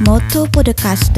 Moto 0.00 0.46
Podcast. 0.50 1.16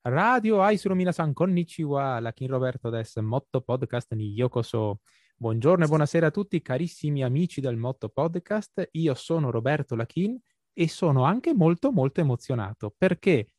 Radio 0.00 0.62
Aisuru 0.62 0.94
Minasan, 0.94 1.34
konnichiwa, 1.34 2.18
la 2.20 2.32
King 2.32 2.48
Roberto 2.48 2.88
des 2.88 3.16
Motto 3.16 3.60
Podcast 3.60 4.14
ni 4.14 4.32
Yokoso. 4.32 5.00
Buongiorno 5.36 5.84
e 5.84 5.88
buonasera 5.88 6.28
a 6.28 6.30
tutti 6.30 6.62
carissimi 6.62 7.22
amici 7.22 7.60
del 7.60 7.76
Motto 7.76 8.08
Podcast. 8.08 8.88
Io 8.92 9.12
sono 9.12 9.50
Roberto 9.50 9.94
Lachin 9.94 10.40
e 10.72 10.88
sono 10.88 11.24
anche 11.24 11.52
molto 11.52 11.92
molto 11.92 12.22
emozionato 12.22 12.94
perché 12.96 13.52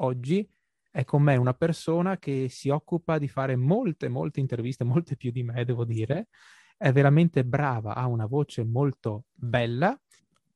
oggi 0.00 0.46
è 0.96 1.04
con 1.04 1.20
me 1.20 1.36
una 1.36 1.52
persona 1.52 2.16
che 2.16 2.48
si 2.48 2.70
occupa 2.70 3.18
di 3.18 3.28
fare 3.28 3.54
molte 3.54 4.08
molte 4.08 4.40
interviste, 4.40 4.82
molte 4.82 5.14
più 5.14 5.30
di 5.30 5.42
me 5.42 5.62
devo 5.66 5.84
dire. 5.84 6.28
È 6.74 6.90
veramente 6.90 7.44
brava, 7.44 7.94
ha 7.94 8.06
una 8.06 8.24
voce 8.24 8.64
molto 8.64 9.24
bella 9.30 9.94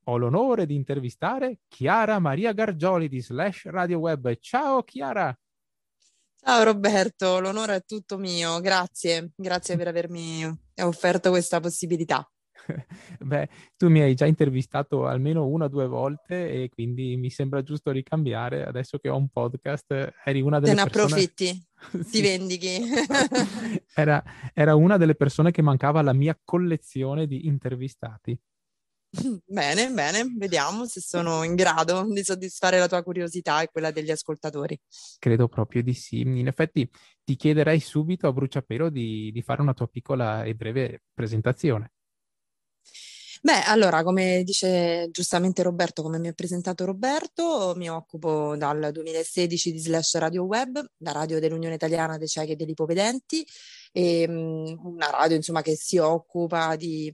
ho 0.05 0.17
l'onore 0.17 0.65
di 0.65 0.75
intervistare 0.75 1.59
Chiara 1.69 2.19
Maria 2.19 2.53
Gargioli 2.53 3.07
di 3.07 3.21
Slash 3.21 3.67
Radio 3.67 3.99
Web. 3.99 4.35
Ciao 4.41 4.83
Chiara! 4.83 5.39
Ciao 6.43 6.63
Roberto, 6.63 7.39
l'onore 7.39 7.77
è 7.77 7.85
tutto 7.85 8.17
mio, 8.17 8.61
grazie, 8.61 9.33
grazie 9.37 9.77
per 9.77 9.89
avermi 9.89 10.51
offerto 10.77 11.29
questa 11.29 11.61
possibilità. 11.61 12.27
Beh, 13.21 13.49
tu 13.77 13.89
mi 13.89 14.01
hai 14.01 14.15
già 14.15 14.27
intervistato 14.27 15.07
almeno 15.07 15.47
una 15.47 15.67
o 15.67 15.69
due 15.69 15.87
volte 15.87 16.51
e 16.51 16.69
quindi 16.69 17.17
mi 17.17 17.31
sembra 17.31 17.63
giusto 17.63 17.91
ricambiare. 17.91 18.65
Adesso 18.65 18.99
che 18.99 19.09
ho 19.09 19.17
un 19.17 19.29
podcast, 19.29 20.15
eri 20.25 20.41
una 20.41 20.61
delle 20.61 20.75
Te 20.75 20.83
ne 20.83 20.89
persone... 20.89 21.05
approfitti, 21.05 21.67
sì. 22.05 22.11
ti 22.11 22.21
vendichi. 22.21 22.81
era, 23.95 24.23
era 24.55 24.75
una 24.75 24.97
delle 24.97 25.15
persone 25.15 25.51
che 25.51 25.63
mancava 25.63 26.01
alla 26.01 26.13
mia 26.13 26.39
collezione 26.43 27.27
di 27.27 27.47
intervistati. 27.47 28.39
Bene, 29.45 29.91
bene, 29.91 30.25
vediamo 30.37 30.87
se 30.87 31.01
sono 31.01 31.43
in 31.43 31.57
grado 31.57 32.07
di 32.09 32.23
soddisfare 32.23 32.79
la 32.79 32.87
tua 32.87 33.03
curiosità 33.03 33.61
e 33.61 33.67
quella 33.67 33.91
degli 33.91 34.13
ascoltatori. 34.13 34.81
Credo 35.19 35.49
proprio 35.49 35.83
di 35.83 35.95
sì. 35.95 36.21
In 36.21 36.47
effetti 36.47 36.89
ti 37.25 37.35
chiederei 37.35 37.81
subito 37.81 38.29
a 38.29 38.33
bruciapelo 38.33 38.89
di, 38.89 39.33
di 39.33 39.43
fare 39.43 39.63
una 39.63 39.75
tua 39.75 39.89
piccola 39.89 40.45
e 40.45 40.55
breve 40.55 41.03
presentazione. 41.13 41.91
Beh, 43.43 43.63
allora, 43.65 44.03
come 44.03 44.43
dice 44.45 45.09
giustamente 45.11 45.63
Roberto, 45.63 46.03
come 46.03 46.19
mi 46.19 46.29
ha 46.29 46.33
presentato 46.35 46.85
Roberto, 46.85 47.73
mi 47.75 47.89
occupo 47.89 48.55
dal 48.55 48.91
2016 48.93 49.73
di 49.73 49.79
Slash 49.79 50.17
Radio 50.19 50.45
Web, 50.45 50.85
la 50.99 51.13
radio 51.13 51.41
dell'Unione 51.41 51.75
Italiana 51.77 52.19
dei 52.19 52.29
Ciechi 52.29 52.53
e 52.53 52.57
degli 52.57 52.71
Ipovedenti, 52.71 53.43
e, 53.93 54.27
um, 54.29 54.79
una 54.85 55.09
radio 55.09 55.37
insomma 55.37 55.63
che 55.63 55.75
si 55.75 55.97
occupa 55.97 56.77
di 56.77 57.13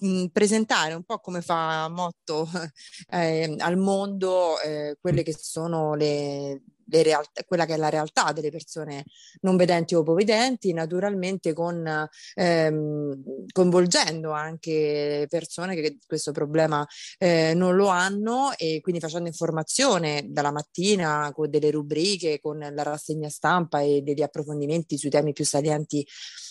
mh, 0.00 0.26
presentare 0.32 0.94
un 0.94 1.02
po' 1.04 1.18
come 1.18 1.42
fa 1.42 1.88
Motto 1.90 2.48
eh, 3.10 3.54
al 3.58 3.76
mondo 3.76 4.58
eh, 4.60 4.96
quelle 4.98 5.22
che 5.22 5.34
sono 5.38 5.94
le 5.94 6.62
realtà, 6.88 7.42
quella 7.44 7.64
che 7.66 7.74
è 7.74 7.76
la 7.76 7.88
realtà 7.88 8.32
delle 8.32 8.50
persone 8.50 9.04
non 9.40 9.56
vedenti 9.56 9.94
o 9.94 10.00
ipovedenti, 10.00 10.72
naturalmente 10.72 11.52
con, 11.52 12.08
ehm, 12.34 13.22
coinvolgendo 13.52 14.32
anche 14.32 15.26
persone 15.28 15.74
che 15.74 15.98
questo 16.06 16.32
problema 16.32 16.86
eh, 17.18 17.52
non 17.54 17.74
lo 17.76 17.88
hanno 17.88 18.52
e 18.56 18.80
quindi 18.80 19.00
facendo 19.00 19.28
informazione 19.28 20.26
dalla 20.28 20.52
mattina 20.52 21.30
con 21.34 21.50
delle 21.50 21.70
rubriche, 21.70 22.40
con 22.40 22.58
la 22.58 22.82
rassegna 22.82 23.28
stampa 23.28 23.80
e 23.80 24.02
degli 24.02 24.22
approfondimenti 24.22 24.96
sui 24.98 25.10
temi 25.10 25.32
più 25.32 25.44
salienti 25.44 26.06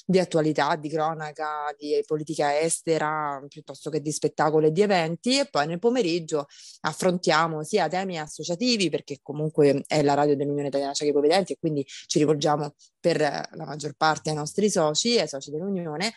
di 0.05 0.19
attualità, 0.19 0.75
di 0.75 0.89
cronaca, 0.89 1.73
di 1.77 2.01
politica 2.05 2.59
estera, 2.59 3.43
piuttosto 3.47 3.89
che 3.89 4.01
di 4.01 4.11
spettacolo 4.11 4.67
e 4.67 4.71
di 4.71 4.81
eventi 4.81 5.39
e 5.39 5.47
poi 5.49 5.65
nel 5.65 5.79
pomeriggio 5.79 6.45
affrontiamo 6.81 7.63
sia 7.63 7.87
temi 7.87 8.19
associativi 8.19 8.89
perché 8.89 9.19
comunque 9.21 9.83
è 9.87 10.03
la 10.03 10.13
radio 10.13 10.24
dell'Unione 10.33 10.69
Italiana 10.69 10.93
Ciechi 10.93 11.13
Povedenti 11.13 11.53
e 11.53 11.57
quindi 11.59 11.85
ci 11.85 12.17
rivolgiamo 12.17 12.73
per 12.99 13.19
la 13.19 13.65
maggior 13.65 13.93
parte 13.95 14.31
ai 14.31 14.35
nostri 14.35 14.69
soci, 14.69 15.19
ai 15.19 15.27
soci 15.27 15.51
dell'Unione 15.51 16.15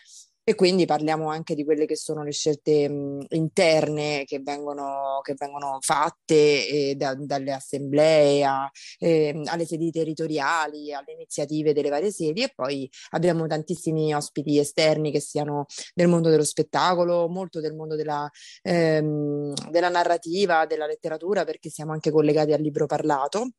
e 0.49 0.55
quindi 0.55 0.87
parliamo 0.87 1.29
anche 1.29 1.53
di 1.53 1.63
quelle 1.63 1.85
che 1.85 1.95
sono 1.95 2.23
le 2.23 2.31
scelte 2.31 2.89
mh, 2.89 3.25
interne 3.29 4.23
che 4.25 4.39
vengono, 4.39 5.19
che 5.21 5.35
vengono 5.37 5.77
fatte 5.79 6.67
eh, 6.67 6.95
da, 6.95 7.13
dalle 7.13 7.51
assemblee 7.51 8.43
a, 8.43 8.67
eh, 8.97 9.43
alle 9.45 9.65
sedi 9.67 9.91
territoriali, 9.91 10.91
alle 10.91 11.11
iniziative 11.11 11.71
delle 11.71 11.89
varie 11.89 12.09
sedi 12.09 12.41
e 12.41 12.51
poi 12.55 12.89
abbiamo 13.11 13.45
tantissimi 13.45 14.11
ospiti 14.11 14.57
esterni 14.57 15.11
che 15.11 15.19
siano 15.19 15.67
del 15.93 16.07
mondo 16.07 16.29
dello 16.29 16.43
spettacolo, 16.43 17.27
molto 17.29 17.59
del 17.59 17.75
mondo 17.75 17.95
della, 17.95 18.27
ehm, 18.63 19.53
della 19.69 19.89
narrativa, 19.89 20.65
della 20.65 20.87
letteratura 20.87 21.43
perché 21.45 21.69
siamo 21.69 21.91
anche 21.91 22.09
collegati 22.09 22.53
al 22.53 22.61
libro 22.61 22.87
parlato 22.87 23.51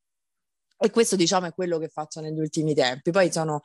e 0.82 0.90
questo 0.90 1.14
diciamo 1.14 1.46
è 1.46 1.52
quello 1.52 1.76
che 1.78 1.88
faccio 1.88 2.20
negli 2.20 2.38
ultimi 2.40 2.72
tempi. 2.74 3.10
Poi 3.10 3.30
sono 3.30 3.60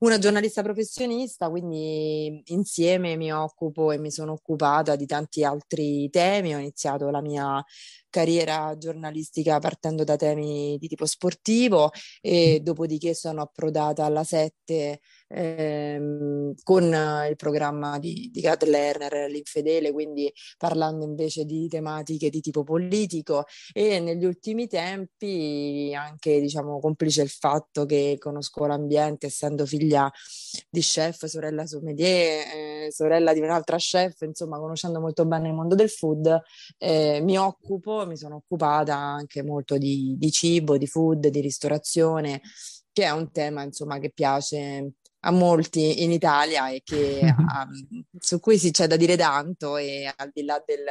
una 0.00 0.18
giornalista 0.18 0.62
professionista, 0.62 1.48
quindi 1.48 2.42
insieme 2.46 3.16
mi 3.16 3.32
occupo 3.32 3.92
e 3.92 3.98
mi 3.98 4.10
sono 4.10 4.32
occupata 4.32 4.96
di 4.96 5.06
tanti 5.06 5.44
altri 5.44 6.10
temi. 6.10 6.54
Ho 6.54 6.58
iniziato 6.58 7.08
la 7.10 7.20
mia 7.20 7.64
carriera 8.10 8.76
giornalistica 8.76 9.58
partendo 9.60 10.02
da 10.02 10.16
temi 10.16 10.76
di 10.78 10.88
tipo 10.88 11.06
sportivo 11.06 11.90
e 12.20 12.60
dopodiché 12.62 13.14
sono 13.14 13.42
approdata 13.42 14.04
alla 14.04 14.24
7 14.24 15.00
ehm, 15.28 16.54
con 16.62 16.84
il 17.28 17.36
programma 17.36 17.98
di, 17.98 18.30
di 18.32 18.40
Gad 18.40 18.64
Lerner, 18.64 19.30
l'infedele, 19.30 19.92
quindi 19.92 20.32
parlando 20.56 21.04
invece 21.04 21.44
di 21.44 21.68
tematiche 21.68 22.30
di 22.30 22.40
tipo 22.40 22.62
politico. 22.64 23.44
E 23.72 24.00
negli 24.00 24.24
ultimi 24.24 24.66
tempi 24.66 25.92
anche 25.96 26.40
diciamo 26.40 26.78
complice 26.80 27.22
il 27.22 27.28
fatto 27.30 27.84
che 27.86 28.16
conosco 28.18 28.66
l'ambiente 28.66 29.26
essendo 29.26 29.66
figlia 29.66 30.10
di 30.68 30.80
chef, 30.80 31.26
sorella 31.26 31.66
sommelier, 31.66 32.86
eh, 32.86 32.92
sorella 32.92 33.32
di 33.32 33.40
un'altra 33.40 33.76
chef, 33.76 34.20
insomma 34.22 34.58
conoscendo 34.58 35.00
molto 35.00 35.24
bene 35.26 35.48
il 35.48 35.54
mondo 35.54 35.74
del 35.74 35.90
food, 35.90 36.42
eh, 36.78 37.20
mi 37.22 37.38
occupo, 37.38 38.06
mi 38.06 38.16
sono 38.16 38.36
occupata 38.36 38.96
anche 38.96 39.42
molto 39.42 39.76
di, 39.78 40.14
di 40.18 40.30
cibo, 40.30 40.76
di 40.76 40.86
food, 40.86 41.28
di 41.28 41.40
ristorazione 41.40 42.40
che 42.92 43.04
è 43.04 43.10
un 43.10 43.30
tema 43.30 43.62
insomma 43.62 43.98
che 43.98 44.10
piace 44.10 44.92
a 45.26 45.30
molti 45.30 46.02
in 46.04 46.12
Italia 46.12 46.68
e 46.70 46.82
che, 46.84 47.20
um, 47.36 48.04
su 48.18 48.40
cui 48.40 48.58
si 48.58 48.70
c'è 48.70 48.86
da 48.86 48.96
dire 48.96 49.16
tanto 49.16 49.76
e 49.76 50.12
al 50.16 50.30
di 50.32 50.44
là 50.44 50.62
del, 50.64 50.84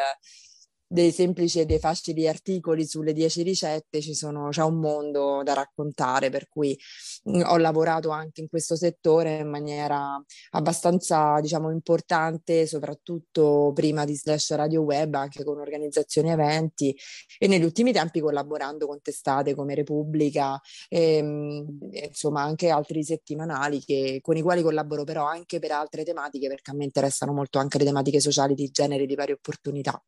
dei 0.87 1.11
semplici 1.11 1.59
e 1.59 1.65
dei 1.65 1.79
facili 1.79 2.27
articoli 2.27 2.85
sulle 2.85 3.13
dieci 3.13 3.41
ricette 3.41 4.01
ci 4.01 4.13
sono, 4.13 4.49
c'è 4.49 4.63
un 4.63 4.79
mondo 4.79 5.41
da 5.43 5.53
raccontare 5.53 6.29
per 6.29 6.47
cui 6.47 6.77
mh, 7.23 7.41
ho 7.45 7.57
lavorato 7.57 8.09
anche 8.09 8.41
in 8.41 8.47
questo 8.47 8.75
settore 8.75 9.37
in 9.39 9.49
maniera 9.49 10.21
abbastanza 10.51 11.39
diciamo 11.41 11.71
importante 11.71 12.67
soprattutto 12.67 13.71
prima 13.73 14.05
di 14.05 14.15
Slash 14.15 14.53
Radio 14.53 14.81
Web 14.83 15.13
anche 15.15 15.43
con 15.43 15.59
organizzazioni 15.59 16.29
eventi 16.31 16.95
e 17.39 17.47
negli 17.47 17.63
ultimi 17.63 17.91
tempi 17.91 18.19
collaborando 18.19 18.87
con 18.87 19.01
testate 19.01 19.55
come 19.55 19.75
Repubblica 19.75 20.59
e, 20.89 21.21
mh, 21.21 21.77
insomma 22.07 22.41
anche 22.43 22.69
altri 22.69 23.03
settimanali 23.03 23.79
che, 23.83 24.19
con 24.21 24.37
i 24.37 24.41
quali 24.41 24.61
collaboro 24.61 25.03
però 25.03 25.25
anche 25.25 25.59
per 25.59 25.71
altre 25.71 26.03
tematiche 26.03 26.47
perché 26.47 26.71
a 26.71 26.73
me 26.75 26.83
interessano 26.85 27.33
molto 27.33 27.59
anche 27.59 27.77
le 27.77 27.85
tematiche 27.85 28.19
sociali 28.19 28.53
di 28.53 28.69
genere 28.69 29.05
di 29.05 29.15
pari 29.15 29.31
opportunità. 29.31 30.01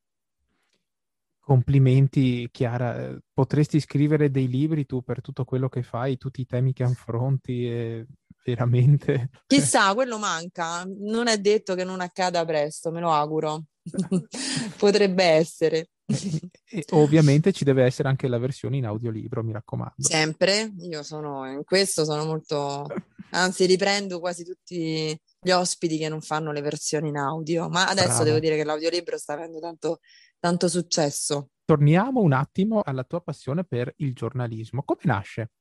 Complimenti 1.48 2.50
Chiara, 2.52 3.18
potresti 3.34 3.80
scrivere 3.80 4.30
dei 4.30 4.50
libri 4.50 4.86
tu 4.86 5.02
per 5.02 5.22
tutto 5.22 5.46
quello 5.46 5.70
che 5.70 5.82
fai, 5.82 6.18
tutti 6.18 6.42
i 6.42 6.46
temi 6.46 6.74
che 6.74 6.84
affronti 6.84 7.66
e 7.66 8.06
veramente... 8.44 9.30
Chissà, 9.48 9.94
quello 9.94 10.18
manca, 10.18 10.84
non 11.00 11.28
è 11.28 11.38
detto 11.38 11.74
che 11.74 11.86
non 11.86 12.02
accada 12.02 12.44
presto, 12.44 12.92
me 12.92 13.00
lo 13.00 13.14
auguro. 13.14 13.64
Potrebbe 14.78 15.24
essere. 15.24 15.92
E 16.70 16.84
ovviamente 16.90 17.54
ci 17.54 17.64
deve 17.64 17.86
essere 17.86 18.10
anche 18.10 18.28
la 18.28 18.38
versione 18.38 18.76
in 18.76 18.86
audiolibro, 18.86 19.42
mi 19.42 19.54
raccomando. 19.54 19.94
Sempre, 20.00 20.74
io 20.80 21.02
sono 21.02 21.50
in 21.50 21.64
questo 21.64 22.04
sono 22.04 22.26
molto, 22.26 22.86
anzi 23.30 23.66
riprendo 23.66 24.20
quasi 24.20 24.44
tutti 24.44 25.18
gli 25.40 25.52
ospiti 25.52 25.98
che 25.98 26.10
non 26.10 26.20
fanno 26.20 26.52
le 26.52 26.60
versioni 26.60 27.08
in 27.08 27.16
audio, 27.16 27.70
ma 27.70 27.88
adesso 27.88 28.08
Brava. 28.08 28.24
devo 28.26 28.40
dire 28.40 28.58
che 28.58 28.66
l'audiolibro 28.66 29.18
sta 29.18 29.34
avendo 29.34 29.60
tanto 29.60 30.00
tanto 30.40 30.68
successo. 30.68 31.50
Torniamo 31.66 32.22
un 32.22 32.34
attimo 32.34 32.82
alla 32.84 33.04
tua 33.04 33.22
passione 33.22 33.64
per 33.64 33.94
il 33.98 34.14
giornalismo. 34.14 34.84
Come 34.84 35.02
nasce? 35.04 35.52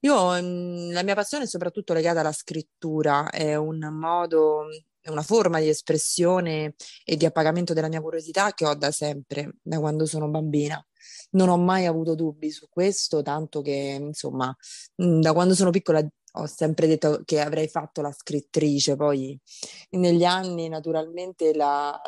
Io, 0.00 0.40
mm, 0.40 0.92
la 0.92 1.02
mia 1.02 1.14
passione 1.14 1.44
è 1.44 1.46
soprattutto 1.46 1.92
legata 1.92 2.20
alla 2.20 2.32
scrittura, 2.32 3.30
è 3.30 3.56
un 3.56 3.78
modo, 3.92 4.66
è 5.00 5.08
una 5.08 5.22
forma 5.22 5.58
di 5.58 5.68
espressione 5.68 6.74
e 7.04 7.16
di 7.16 7.24
appagamento 7.24 7.72
della 7.72 7.88
mia 7.88 8.00
curiosità 8.00 8.52
che 8.52 8.66
ho 8.66 8.74
da 8.74 8.90
sempre, 8.90 9.54
da 9.62 9.78
quando 9.78 10.06
sono 10.06 10.28
bambina. 10.28 10.84
non 11.30 11.48
ho 11.48 11.56
mai 11.58 11.86
avuto 11.86 12.14
dubbi 12.14 12.50
su 12.50 12.68
questo, 12.68 13.22
tanto 13.22 13.62
che 13.62 13.96
insomma 14.00 14.54
da 14.94 15.32
quando 15.32 15.54
sono 15.54 15.70
piccola 15.70 16.06
ho 16.38 16.46
sempre 16.46 16.86
detto 16.86 17.22
che 17.24 17.40
avrei 17.40 17.68
fatto 17.68 18.00
la 18.02 18.12
scrittrice, 18.12 18.96
poi 18.96 19.38
negli 19.90 20.24
anni 20.24 20.68
naturalmente 20.68 21.54
la, 21.54 21.98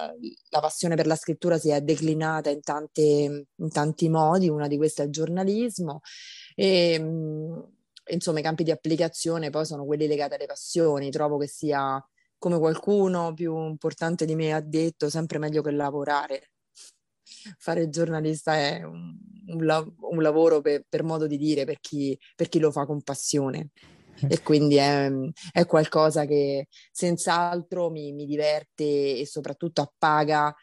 la 0.51 0.61
passione 0.61 0.97
per 0.97 1.07
la 1.07 1.17
scrittura 1.17 1.59
si 1.59 1.71
è 1.71 1.81
declinata 1.81 2.51
in, 2.51 2.61
tante, 2.61 3.03
in 3.03 3.71
tanti 3.71 4.09
modi, 4.09 4.49
una 4.49 4.69
di 4.69 4.77
questi 4.77 5.03
è 5.03 5.05
il 5.05 5.11
giornalismo 5.11 6.01
e 6.55 6.95
insomma 8.11 8.39
i 8.39 8.43
campi 8.43 8.65
di 8.65 8.71
applicazione 8.71 9.51
poi 9.51 9.65
sono 9.65 9.85
quelli 9.85 10.07
legati 10.07 10.35
alle 10.35 10.47
passioni, 10.47 11.11
trovo 11.11 11.39
che 11.39 11.47
sia 11.47 12.03
come 12.39 12.59
qualcuno 12.59 13.33
più 13.35 13.57
importante 13.67 14.25
di 14.25 14.35
me 14.35 14.53
ha 14.53 14.61
detto, 14.61 15.11
sempre 15.11 15.39
meglio 15.39 15.63
che 15.63 15.71
lavorare. 15.71 16.51
Fare 17.59 17.83
il 17.83 17.91
giornalista 17.91 18.55
è 18.55 18.83
un, 18.83 19.15
un, 19.49 19.93
un 20.01 20.23
lavoro 20.23 20.61
per, 20.61 20.85
per, 20.89 21.03
modo 21.03 21.27
di 21.27 21.37
dire 21.37 21.65
per 21.65 21.79
chi, 21.81 22.19
per 22.35 22.49
chi 22.49 22.59
lo 22.59 22.71
fa 22.71 22.87
con 22.87 23.03
passione 23.03 23.71
e 24.27 24.43
quindi 24.43 24.77
è, 24.77 25.11
è 25.53 25.67
qualcosa 25.67 26.25
che 26.25 26.67
senz'altro 26.91 27.91
mi, 27.91 28.13
mi, 28.13 28.27
diverte 28.27 29.19
e 29.19 29.27
soprattutto 29.27 29.83
appaga 29.83 30.55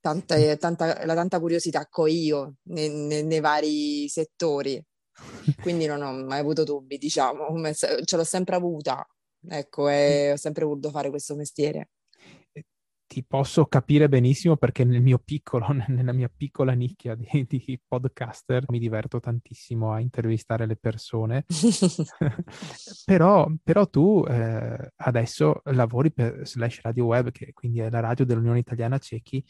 tanta, 0.00 0.56
tanta, 0.56 1.04
la 1.04 1.14
tanta 1.14 1.40
curiosità 1.40 1.86
che 1.86 2.00
ho 2.00 2.06
io 2.06 2.56
nei, 2.64 2.88
nei, 2.90 3.24
nei 3.24 3.40
vari 3.40 4.08
settori. 4.08 4.82
Quindi 5.60 5.86
non 5.86 6.02
ho 6.02 6.12
mai 6.12 6.38
avuto 6.38 6.62
dubbi, 6.62 6.96
diciamo, 6.96 7.48
ce 7.72 8.16
l'ho 8.16 8.24
sempre 8.24 8.54
avuta, 8.54 9.04
ecco, 9.48 9.88
e 9.88 10.32
ho 10.32 10.36
sempre 10.36 10.64
voluto 10.64 10.90
fare 10.90 11.10
questo 11.10 11.34
mestiere 11.34 11.88
ti 13.18 13.24
posso 13.26 13.66
capire 13.66 14.08
benissimo 14.08 14.56
perché 14.56 14.84
nel 14.84 15.02
mio 15.02 15.18
piccolo, 15.18 15.66
nella 15.88 16.12
mia 16.12 16.30
piccola 16.34 16.72
nicchia 16.72 17.16
di, 17.16 17.46
di 17.48 17.80
podcaster 17.86 18.64
mi 18.68 18.78
diverto 18.78 19.18
tantissimo 19.18 19.92
a 19.92 19.98
intervistare 19.98 20.66
le 20.66 20.76
persone. 20.76 21.44
però, 23.04 23.50
però, 23.62 23.86
tu 23.88 24.24
eh, 24.28 24.92
adesso 24.96 25.62
lavori 25.64 26.12
per 26.12 26.46
Slash 26.46 26.82
Radio 26.82 27.06
Web, 27.06 27.32
che 27.32 27.52
quindi 27.52 27.80
è 27.80 27.90
la 27.90 28.00
radio 28.00 28.24
dell'Unione 28.24 28.60
Italiana 28.60 28.98
Cechi, 28.98 29.44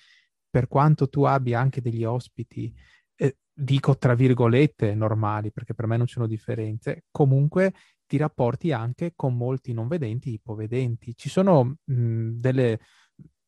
per 0.49 0.67
quanto 0.67 1.11
tu 1.11 1.25
abbia 1.25 1.61
anche 1.61 1.83
degli 1.83 2.05
ospiti, 2.05 2.73
eh, 3.17 3.37
dico 3.53 3.99
tra 3.99 4.15
virgolette 4.15 4.95
normali, 4.95 5.53
perché 5.53 5.75
per 5.75 5.87
me 5.87 5.99
non 5.99 6.07
ci 6.07 6.15
sono 6.15 6.27
differenze, 6.27 7.05
comunque 7.11 7.75
ti 8.07 8.17
rapporti 8.17 8.73
anche 8.73 9.13
con 9.15 9.37
molti 9.37 9.75
non 9.75 9.89
vedenti, 9.89 10.33
ipovedenti. 10.33 11.15
Ci 11.15 11.29
sono 11.29 11.77
mh, 11.85 12.31
delle 12.39 12.81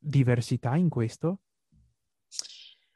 diversità 0.01 0.75
in 0.75 0.89
questo? 0.89 1.41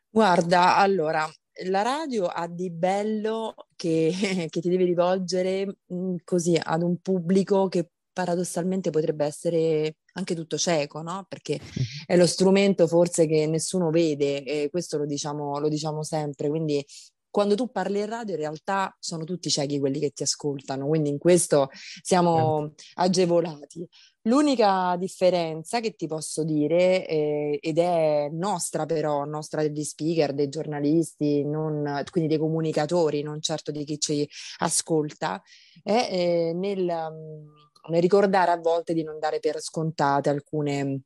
Guarda, 0.10 0.78
allora, 0.78 1.30
la 1.66 1.81
radio 1.81 2.25
ha 2.25 2.48
di 2.48 2.72
bello 2.72 3.54
che, 3.75 4.12
che 4.50 4.62
ti 4.62 4.69
devi 4.69 4.86
rivolgere 4.86 5.66
mh, 5.66 5.96
mm, 5.96 6.16
così 6.24 6.60
ad 6.62 6.81
un 6.81 6.98
pubblico 6.98 7.68
che 7.68 7.90
paradossalmente 8.12 8.92
potrebbe 8.92 9.25
essere 9.25 9.98
anche 10.13 10.36
tutto 10.36 10.57
cieco, 10.57 11.02
no? 11.02 11.25
Perché 11.28 11.60
è 12.06 12.16
lo 12.16 12.25
strumento 12.25 12.88
forse 12.88 13.28
che 13.28 13.46
nessuno 13.46 13.90
vede 13.90 14.44
e 14.44 14.69
questo 14.69 14.98
lo 14.98 15.06
diciamo, 15.06 15.60
lo 15.60 15.68
diciamo 15.68 16.01
sempre, 16.01 16.48
quindi 16.48 16.84
quando 17.30 17.56
tu 17.56 17.69
parli 17.69 18.00
in 18.00 18.06
radio 18.06 18.36
in 18.36 18.40
realtà 18.40 18.96
sono 18.98 19.25
tutti 19.25 19.50
ciechi 19.50 19.78
quelli 19.78 20.00
che 20.00 20.12
ti 20.12 20.24
ascoltano, 20.24 20.88
quindi 20.88 21.10
in 21.10 21.18
questo 21.18 21.69
siamo 22.01 22.62
certo. 22.62 22.84
agevolati. 22.94 23.86
L'unica 24.27 24.95
differenza 24.98 25.80
che 25.80 25.95
ti 25.95 26.07
posso 26.07 26.44
dire, 26.44 27.07
eh, 27.07 27.60
ed 27.62 27.77
è 27.77 28.27
nostra 28.31 28.88
però, 28.88 29.24
nostra 29.24 29.62
degli 29.62 29.83
speaker, 29.83 30.33
dei 30.33 30.50
giornalisti, 30.50 31.44
non, 31.44 32.04
quindi 32.10 32.30
dei 32.30 32.39
comunicatori, 32.39 33.22
non 33.22 33.39
certo 33.39 33.69
di 33.69 33.83
chi 33.83 34.00
ci 34.00 34.27
ascolta, 34.60 35.39
è 35.83 36.10
eh, 36.12 36.54
nel, 36.56 36.81
mm, 36.81 37.92
nel, 37.92 38.01
ricordare 38.01 38.50
a 38.50 38.57
volte 38.57 38.95
di 38.95 39.04
non 39.04 39.19
dare 39.19 39.39
per 39.39 39.62
scontate 39.62 40.30
alcune, 40.30 41.01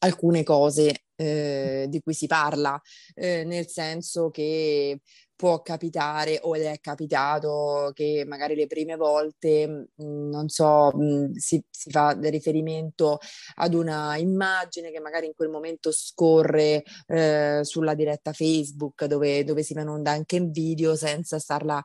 alcune 0.00 0.42
cose 0.42 1.04
eh, 1.14 1.86
di 1.88 2.00
cui 2.00 2.14
si 2.14 2.26
parla, 2.26 2.80
eh, 3.14 3.44
nel 3.44 3.68
senso 3.68 4.30
che 4.30 5.00
può 5.36 5.62
capitare 5.62 6.38
o 6.42 6.54
è 6.54 6.78
capitato 6.80 7.90
che 7.94 8.24
magari 8.26 8.54
le 8.54 8.66
prime 8.66 8.96
volte, 8.96 9.66
mh, 9.66 10.04
mm, 10.04 10.30
non 10.30 10.48
so, 10.48 10.90
mh, 10.94 11.04
mm, 11.04 11.32
si, 11.34 11.64
si, 11.70 11.90
fa 11.90 12.16
riferimento 12.20 13.18
ad 13.56 13.74
una 13.74 14.16
immagine 14.16 14.90
che 14.90 15.00
magari 15.00 15.26
in 15.26 15.34
quel 15.34 15.48
momento 15.48 15.90
scorre 15.92 16.82
eh, 17.06 17.60
sulla 17.62 17.94
diretta 17.94 18.32
Facebook 18.32 19.04
dove, 19.06 19.44
dove 19.44 19.62
si 19.62 19.74
va 19.74 19.82
in 19.82 19.88
onda 19.88 20.12
anche 20.12 20.36
in 20.36 20.50
video 20.50 20.94
senza 20.96 21.38
starla 21.38 21.82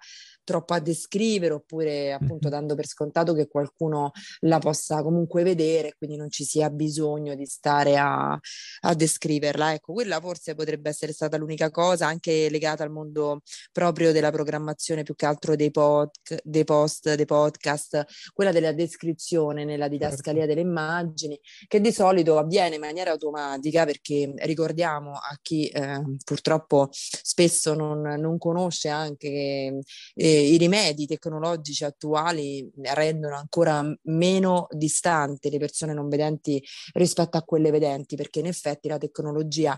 troppo 0.50 0.74
a 0.74 0.80
descrivere 0.80 1.54
oppure 1.54 2.12
appunto 2.12 2.50
dando 2.50 2.74
per 2.74 2.88
scontato 2.88 3.36
che 3.36 3.48
qualcuno 3.48 4.10
la 4.40 4.58
possa 4.58 5.04
comunque 5.04 5.44
vedere, 5.44 5.94
quindi 5.96 6.18
non 6.18 6.32
ci 6.32 6.44
sia 6.44 6.72
bisogno 6.72 7.36
di 7.36 7.46
stare 7.46 7.98
a, 7.98 8.32
a 8.32 8.94
descriverla. 8.96 9.74
Ecco, 9.74 9.94
quella 9.94 10.20
forse 10.20 10.56
potrebbe 10.56 10.90
essere 10.90 11.14
stata 11.14 11.38
l'unica 11.38 11.70
cosa, 11.70 12.08
anche 12.08 12.50
legata 12.50 12.84
al 12.84 12.90
mondo 12.90 13.42
proprio 13.72 14.12
della 14.12 14.32
programmazione, 14.32 15.04
più 15.04 15.14
che 15.14 15.28
altro 15.28 15.56
dei, 15.56 15.70
pod, 15.70 16.10
dei 16.44 16.64
post, 16.64 17.14
dei 17.14 17.26
podcast, 17.26 18.04
quella 18.34 18.52
della 18.52 18.72
descrizione 18.72 19.66
nella 19.66 19.88
didascalia 19.88 20.48
certo. 20.48 20.56
delle 20.56 20.68
immagini, 20.68 21.40
che 21.68 21.80
di 21.80 21.92
solito 21.92 22.40
avviene 22.40 22.74
in 22.76 22.82
maniera 22.82 23.12
automatica 23.12 23.86
perché 23.86 24.34
ricordiamo 24.38 25.12
a 25.12 25.38
chi 25.44 25.68
eh, 25.68 26.02
purtroppo 26.26 26.90
spesso 26.92 27.76
non, 27.76 28.02
non 28.02 28.40
conosce 28.40 28.90
anche 28.90 29.82
eh, 30.16 30.39
i 30.40 30.58
rimedi 30.58 31.06
tecnologici 31.06 31.84
attuali 31.84 32.70
rendono 32.94 33.36
ancora 33.36 33.84
meno 34.04 34.68
distante 34.72 35.50
le 35.50 35.58
persone 35.58 35.94
non 35.94 36.10
vedenti 36.10 36.64
rispetto 36.94 37.38
a 37.38 37.44
quelle 37.44 37.72
vedenti, 37.72 38.16
perché 38.16 38.40
in 38.40 38.48
effetti 38.48 38.88
la 38.88 38.98
tecnologia 38.98 39.78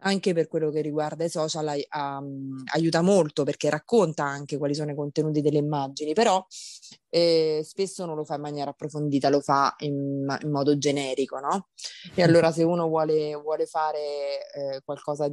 anche 0.00 0.32
per 0.32 0.46
quello 0.46 0.70
che 0.70 0.80
riguarda 0.80 1.24
i 1.24 1.28
social 1.28 1.66
um, 1.96 2.62
aiuta 2.74 3.00
molto 3.00 3.42
perché 3.42 3.68
racconta 3.68 4.22
anche 4.24 4.56
quali 4.56 4.74
sono 4.74 4.92
i 4.92 4.94
contenuti 4.94 5.40
delle 5.40 5.58
immagini, 5.58 6.12
però 6.12 6.44
eh, 7.10 7.62
spesso 7.64 8.04
non 8.04 8.14
lo 8.16 8.24
fa 8.24 8.34
in 8.34 8.42
maniera 8.42 8.70
approfondita, 8.70 9.28
lo 9.28 9.40
fa 9.40 9.74
in, 9.78 10.24
in 10.42 10.50
modo 10.50 10.78
generico, 10.78 11.38
no? 11.40 11.68
E 12.14 12.22
allora 12.22 12.52
se 12.52 12.62
uno 12.62 12.86
vuole, 12.86 13.34
vuole 13.34 13.66
fare 13.66 13.98
eh, 14.54 14.80
qualcosa, 14.84 15.28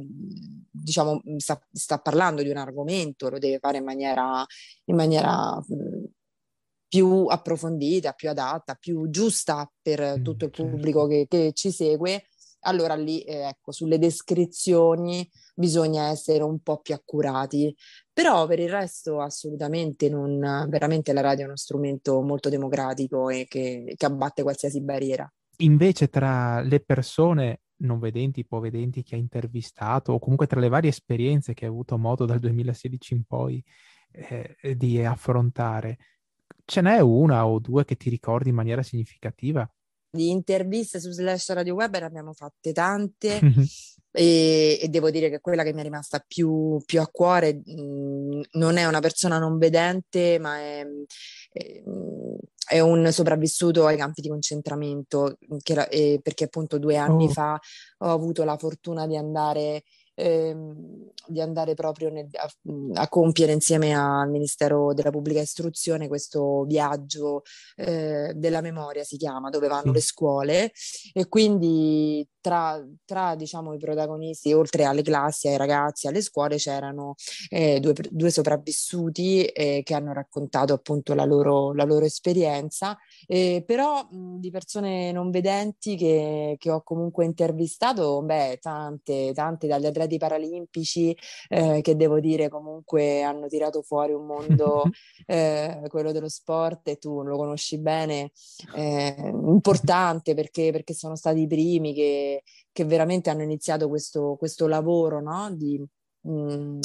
diciamo, 0.86 1.20
sta, 1.38 1.60
sta, 1.72 1.98
parlando 1.98 2.42
di 2.42 2.48
un 2.48 2.56
argomento, 2.56 3.28
lo 3.28 3.38
deve 3.38 3.58
fare 3.58 3.78
in 3.78 3.84
maniera, 3.84 4.44
in 4.84 4.94
maniera 4.94 5.60
più 6.88 7.26
approfondita, 7.26 8.12
più 8.12 8.30
adatta, 8.30 8.74
più 8.74 9.10
giusta 9.10 9.68
per 9.82 10.20
tutto 10.22 10.44
il 10.44 10.52
certo. 10.52 10.70
pubblico 10.70 11.06
che, 11.08 11.26
che 11.28 11.50
ci 11.52 11.72
segue 11.72 12.28
allora 12.60 12.94
lì, 12.94 13.22
eh, 13.22 13.48
ecco, 13.48 13.70
sulle 13.70 13.98
descrizioni 13.98 15.28
bisogna 15.54 16.08
essere 16.08 16.42
un 16.42 16.60
po' 16.60 16.80
più 16.80 16.94
accurati, 16.94 17.74
però 18.12 18.46
per 18.46 18.58
il 18.58 18.68
resto 18.68 19.20
assolutamente 19.20 20.08
non, 20.08 20.66
veramente 20.68 21.12
la 21.12 21.20
radio 21.20 21.44
è 21.44 21.46
uno 21.46 21.56
strumento 21.56 22.20
molto 22.22 22.48
democratico 22.48 23.28
e 23.30 23.46
che, 23.48 23.94
che 23.96 24.06
abbatte 24.06 24.42
qualsiasi 24.42 24.82
barriera. 24.82 25.30
Invece 25.58 26.08
tra 26.08 26.60
le 26.60 26.80
persone 26.80 27.60
non 27.78 27.98
vedenti, 27.98 28.40
ipovedenti 28.40 29.02
che 29.02 29.14
hai 29.14 29.20
intervistato, 29.20 30.12
o 30.12 30.18
comunque 30.18 30.46
tra 30.46 30.60
le 30.60 30.68
varie 30.68 30.90
esperienze 30.90 31.54
che 31.54 31.64
hai 31.64 31.70
avuto 31.70 31.98
modo 31.98 32.24
dal 32.24 32.38
2016 32.38 33.14
in 33.14 33.24
poi 33.24 33.62
eh, 34.12 34.76
di 34.76 35.02
affrontare, 35.04 35.98
ce 36.64 36.80
n'è 36.80 37.00
una 37.00 37.46
o 37.46 37.58
due 37.58 37.84
che 37.84 37.96
ti 37.96 38.10
ricordi 38.10 38.48
in 38.48 38.54
maniera 38.54 38.82
significativa? 38.82 39.68
di 40.16 40.30
interviste 40.30 40.98
su 40.98 41.10
Slash 41.10 41.52
Radio 41.52 41.74
Web 41.74 41.96
ne 41.96 42.04
abbiamo 42.04 42.32
fatte 42.32 42.72
tante 42.72 43.38
e, 44.10 44.78
e, 44.80 44.88
devo 44.88 45.10
dire 45.10 45.28
che 45.28 45.40
quella 45.40 45.62
che 45.62 45.72
mi 45.72 45.80
è 45.80 45.84
rimasta 45.84 46.24
più, 46.26 46.80
più 46.84 47.00
a 47.00 47.06
cuore 47.06 47.60
mh, 47.62 47.80
mm, 47.80 48.40
non 48.52 48.78
è 48.78 48.86
una 48.86 49.00
persona 49.00 49.38
non 49.38 49.58
vedente, 49.58 50.38
ma 50.40 50.58
è, 50.58 50.86
è, 51.52 51.82
è 52.66 52.80
un 52.80 53.10
sopravvissuto 53.12 53.86
ai 53.86 53.96
campi 53.96 54.20
di 54.20 54.28
concentramento, 54.28 55.38
che, 55.62 55.86
eh, 55.90 56.20
perché 56.22 56.44
appunto 56.44 56.78
due 56.78 56.96
anni 56.96 57.26
oh. 57.26 57.30
fa 57.30 57.60
ho 57.98 58.10
avuto 58.10 58.44
la 58.44 58.56
fortuna 58.56 59.06
di 59.06 59.16
andare 59.16 59.84
ehm, 60.16 61.10
di 61.28 61.40
andare 61.40 61.74
proprio 61.74 62.10
nel, 62.10 62.26
a, 62.32 63.00
a, 63.00 63.08
compiere 63.08 63.52
insieme 63.52 63.94
al 63.94 64.30
Ministero 64.30 64.94
della 64.94 65.10
Pubblica 65.10 65.40
Istruzione 65.40 66.08
questo 66.08 66.64
viaggio 66.64 67.42
eh, 67.76 68.32
della 68.34 68.60
memoria, 68.60 69.04
si 69.04 69.16
chiama, 69.16 69.50
dove 69.50 69.68
vanno 69.68 69.92
le 69.92 70.00
scuole. 70.00 70.72
E 71.12 71.28
quindi 71.28 72.26
tra, 72.40 72.80
tra 73.04 73.34
diciamo, 73.34 73.74
i 73.74 73.78
protagonisti, 73.78 74.52
oltre 74.52 74.84
alle 74.84 75.02
classi, 75.02 75.48
ai 75.48 75.56
ragazzi, 75.56 76.06
alle 76.06 76.22
scuole, 76.22 76.56
c'erano 76.58 77.16
eh, 77.48 77.80
due, 77.80 77.92
due, 78.08 78.30
sopravvissuti 78.30 79.44
eh, 79.46 79.82
che 79.82 79.94
hanno 79.94 80.12
raccontato 80.12 80.72
appunto 80.72 81.14
la 81.14 81.24
loro, 81.24 81.72
la 81.74 81.82
loro 81.82 82.04
esperienza, 82.04 82.96
eh, 83.26 83.64
però 83.66 84.06
mh, 84.08 84.38
di 84.38 84.50
persone 84.50 85.10
non 85.10 85.30
vedenti 85.30 85.96
che, 85.96 86.54
che 86.56 86.70
ho 86.70 86.82
comunque 86.82 87.24
intervistato, 87.24 88.22
beh, 88.22 88.58
tante, 88.60 89.32
tante, 89.34 89.66
dagli 89.66 89.86
atleti 89.86 90.05
atleti 90.06 90.18
paralimpici 90.18 91.16
eh, 91.48 91.80
che 91.82 91.96
devo 91.96 92.20
dire 92.20 92.48
comunque 92.48 93.22
hanno 93.22 93.48
tirato 93.48 93.82
fuori 93.82 94.12
un 94.12 94.24
mondo, 94.24 94.84
eh, 95.26 95.82
quello 95.88 96.12
dello 96.12 96.28
sport, 96.28 96.88
e 96.88 96.96
tu 96.96 97.22
lo 97.22 97.36
conosci 97.36 97.78
bene, 97.78 98.30
eh, 98.74 99.14
importante 99.18 100.34
perché, 100.34 100.72
perché, 100.72 100.94
sono 100.94 101.16
stati 101.16 101.42
i 101.42 101.46
primi 101.46 101.92
che, 101.92 102.42
che 102.72 102.84
veramente 102.84 103.30
hanno 103.30 103.42
iniziato 103.42 103.88
questo, 103.88 104.36
questo 104.38 104.66
lavoro 104.66 105.20
no? 105.20 105.50
di 105.52 105.84
mh, 106.22 106.78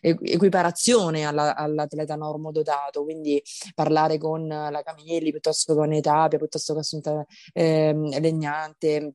equiparazione 0.00 1.24
alla, 1.24 1.54
all'atleta 1.54 2.16
normodotato, 2.16 3.04
quindi 3.04 3.42
parlare 3.74 4.18
con 4.18 4.46
la 4.46 4.82
Camilli 4.84 5.30
piuttosto 5.30 5.72
che 5.72 5.78
con 5.78 5.92
Etapia, 5.92 6.38
piuttosto 6.38 6.72
che 6.74 6.80
Assunta 6.80 7.24
eh, 7.52 7.94
Legnante, 8.20 9.14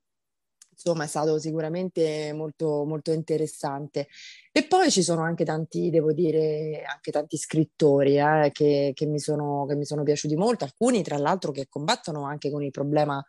insomma 0.77 1.05
è 1.05 1.07
stato 1.07 1.39
sicuramente 1.39 2.31
molto, 2.33 2.85
molto 2.85 3.11
interessante. 3.11 4.07
E 4.51 4.65
poi 4.67 4.91
ci 4.91 5.01
sono 5.01 5.23
anche 5.23 5.43
tanti, 5.43 5.89
devo 5.89 6.13
dire, 6.13 6.83
anche 6.83 7.11
tanti 7.11 7.37
scrittori 7.37 8.17
eh, 8.17 8.51
che, 8.53 8.91
che, 8.93 9.05
mi 9.07 9.19
sono, 9.19 9.65
che 9.67 9.75
mi 9.75 9.85
sono 9.85 10.03
piaciuti 10.03 10.35
molto, 10.35 10.65
alcuni 10.65 11.01
tra 11.03 11.17
l'altro 11.17 11.51
che 11.51 11.67
combattono 11.67 12.25
anche 12.25 12.51
con 12.51 12.63
il 12.63 12.71
problema 12.71 13.23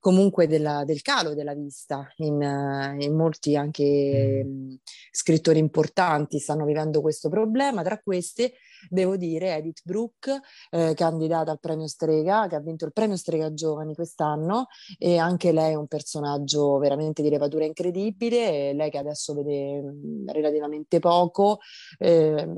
comunque 0.00 0.48
della, 0.48 0.82
del 0.84 1.02
calo 1.02 1.34
della 1.34 1.54
vista. 1.54 2.10
In, 2.16 2.96
in 2.98 3.14
molti 3.14 3.54
anche 3.54 4.42
mh, 4.44 4.74
scrittori 5.12 5.58
importanti 5.58 6.38
stanno 6.38 6.64
vivendo 6.64 7.00
questo 7.00 7.28
problema. 7.28 7.82
Tra 7.82 8.00
queste 8.00 8.54
devo 8.88 9.16
dire 9.16 9.54
Edith 9.56 9.82
Brooke, 9.84 10.40
eh, 10.70 10.94
candidata 10.94 11.52
al 11.52 11.60
premio 11.60 11.86
Strega, 11.86 12.46
che 12.48 12.56
ha 12.56 12.60
vinto 12.60 12.86
il 12.86 12.92
premio 12.92 13.16
Strega 13.16 13.52
Giovani 13.52 13.94
quest'anno 13.94 14.66
e 14.98 15.18
anche 15.18 15.52
lei 15.52 15.72
è 15.72 15.76
un 15.76 15.86
personaggio 15.86 16.78
veramente 16.78 17.22
di 17.22 17.28
levatura 17.28 17.64
incredibile, 17.64 18.72
lei 18.72 18.90
che 18.90 18.98
adesso 18.98 19.34
vede 19.34 19.82
mh, 19.82 20.32
relativamente 20.32 20.98
poco. 20.98 21.58
Eh, 21.98 22.48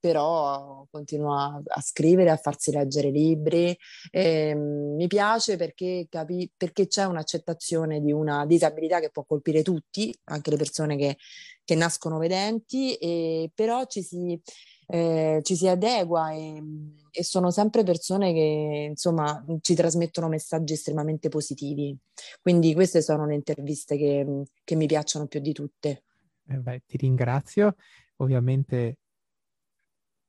però 0.00 0.86
continua 0.90 1.60
a 1.64 1.80
scrivere, 1.82 2.30
a 2.30 2.36
farsi 2.36 2.72
leggere 2.72 3.10
libri. 3.10 3.76
E, 4.10 4.52
um, 4.54 4.96
mi 4.96 5.06
piace 5.06 5.56
perché, 5.56 6.06
capi- 6.08 6.50
perché, 6.56 6.86
c'è 6.86 7.04
un'accettazione 7.04 8.00
di 8.00 8.10
una 8.10 8.46
disabilità 8.46 8.98
che 8.98 9.10
può 9.10 9.24
colpire 9.24 9.62
tutti, 9.62 10.12
anche 10.24 10.50
le 10.50 10.56
persone 10.56 10.96
che, 10.96 11.18
che 11.64 11.74
nascono 11.74 12.18
vedenti, 12.18 12.94
e, 12.94 13.50
però 13.54 13.84
ci 13.84 14.02
si, 14.02 14.40
eh, 14.86 15.40
ci 15.42 15.54
si 15.54 15.68
adegua 15.68 16.32
e, 16.32 16.62
e, 17.10 17.22
sono 17.22 17.50
sempre 17.50 17.84
persone 17.84 18.32
che 18.32 18.86
insomma 18.90 19.44
ci 19.60 19.74
trasmettono 19.74 20.28
messaggi 20.28 20.72
estremamente 20.72 21.28
positivi. 21.28 21.96
Quindi 22.40 22.74
queste 22.74 23.02
sono 23.02 23.26
le 23.26 23.34
interviste 23.34 23.96
che, 23.96 24.44
che 24.64 24.74
mi 24.74 24.86
piacciono 24.86 25.26
più 25.26 25.40
di 25.40 25.52
tutte. 25.52 26.04
Eh 26.48 26.56
beh, 26.56 26.82
ti 26.86 26.96
ringrazio. 26.96 27.76
Ovviamente 28.16 28.96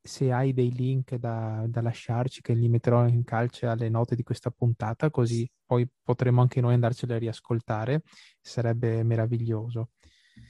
se 0.02 0.32
hai 0.32 0.52
dei 0.52 0.72
link 0.72 1.14
da, 1.14 1.64
da, 1.68 1.80
lasciarci, 1.80 2.40
che 2.40 2.54
li 2.54 2.68
metterò 2.68 3.06
in 3.06 3.22
calce 3.22 3.66
alle 3.66 3.88
note 3.88 4.16
di 4.16 4.24
questa 4.24 4.50
puntata, 4.50 5.10
così 5.10 5.48
poi 5.64 5.88
potremo 6.02 6.40
anche 6.40 6.60
noi 6.60 6.74
andarcene 6.74 7.14
a 7.14 7.18
riascoltare, 7.18 8.02
sarebbe 8.40 9.04
meraviglioso. 9.04 9.90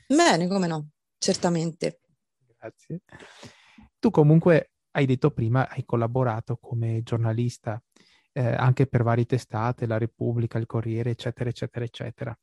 Bene, 0.06 0.48
come 0.48 0.66
no, 0.66 0.88
certamente. 1.18 2.00
Grazie. 2.56 3.02
Tu 3.98 4.10
comunque 4.10 4.72
hai 4.92 5.04
detto 5.06 5.30
prima, 5.30 5.68
hai 5.68 5.84
collaborato 5.84 6.56
come 6.56 7.02
giornalista 7.02 7.82
eh, 8.32 8.54
anche 8.54 8.86
per 8.86 9.02
varie 9.02 9.26
testate, 9.26 9.86
La 9.86 9.98
Repubblica, 9.98 10.58
Il 10.58 10.66
Corriere, 10.66 11.10
eccetera, 11.10 11.50
eccetera, 11.50 11.84
eccetera. 11.84 12.38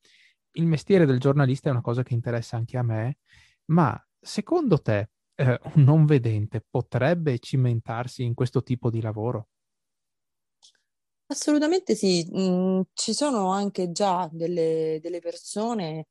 Il 0.51 0.65
mestiere 0.65 1.05
del 1.05 1.19
giornalista 1.19 1.69
è 1.69 1.71
una 1.71 1.81
cosa 1.81 2.03
che 2.03 2.13
interessa 2.13 2.55
anche 2.55 2.77
a 2.77 2.83
me, 2.83 3.17
ma 3.65 3.99
secondo 4.19 4.79
te 4.79 5.09
eh, 5.39 5.59
un 5.75 5.83
non 5.83 6.05
vedente 6.05 6.61
potrebbe 6.69 7.39
cimentarsi 7.39 8.23
in 8.23 8.33
questo 8.33 8.61
tipo 8.61 8.89
di 8.89 9.01
lavoro? 9.01 9.47
Assolutamente 11.27 11.95
sì, 11.95 12.27
mm, 12.35 12.81
ci 12.93 13.13
sono 13.13 13.51
anche 13.51 13.91
già 13.91 14.27
delle, 14.31 14.99
delle 15.01 15.19
persone 15.19 16.07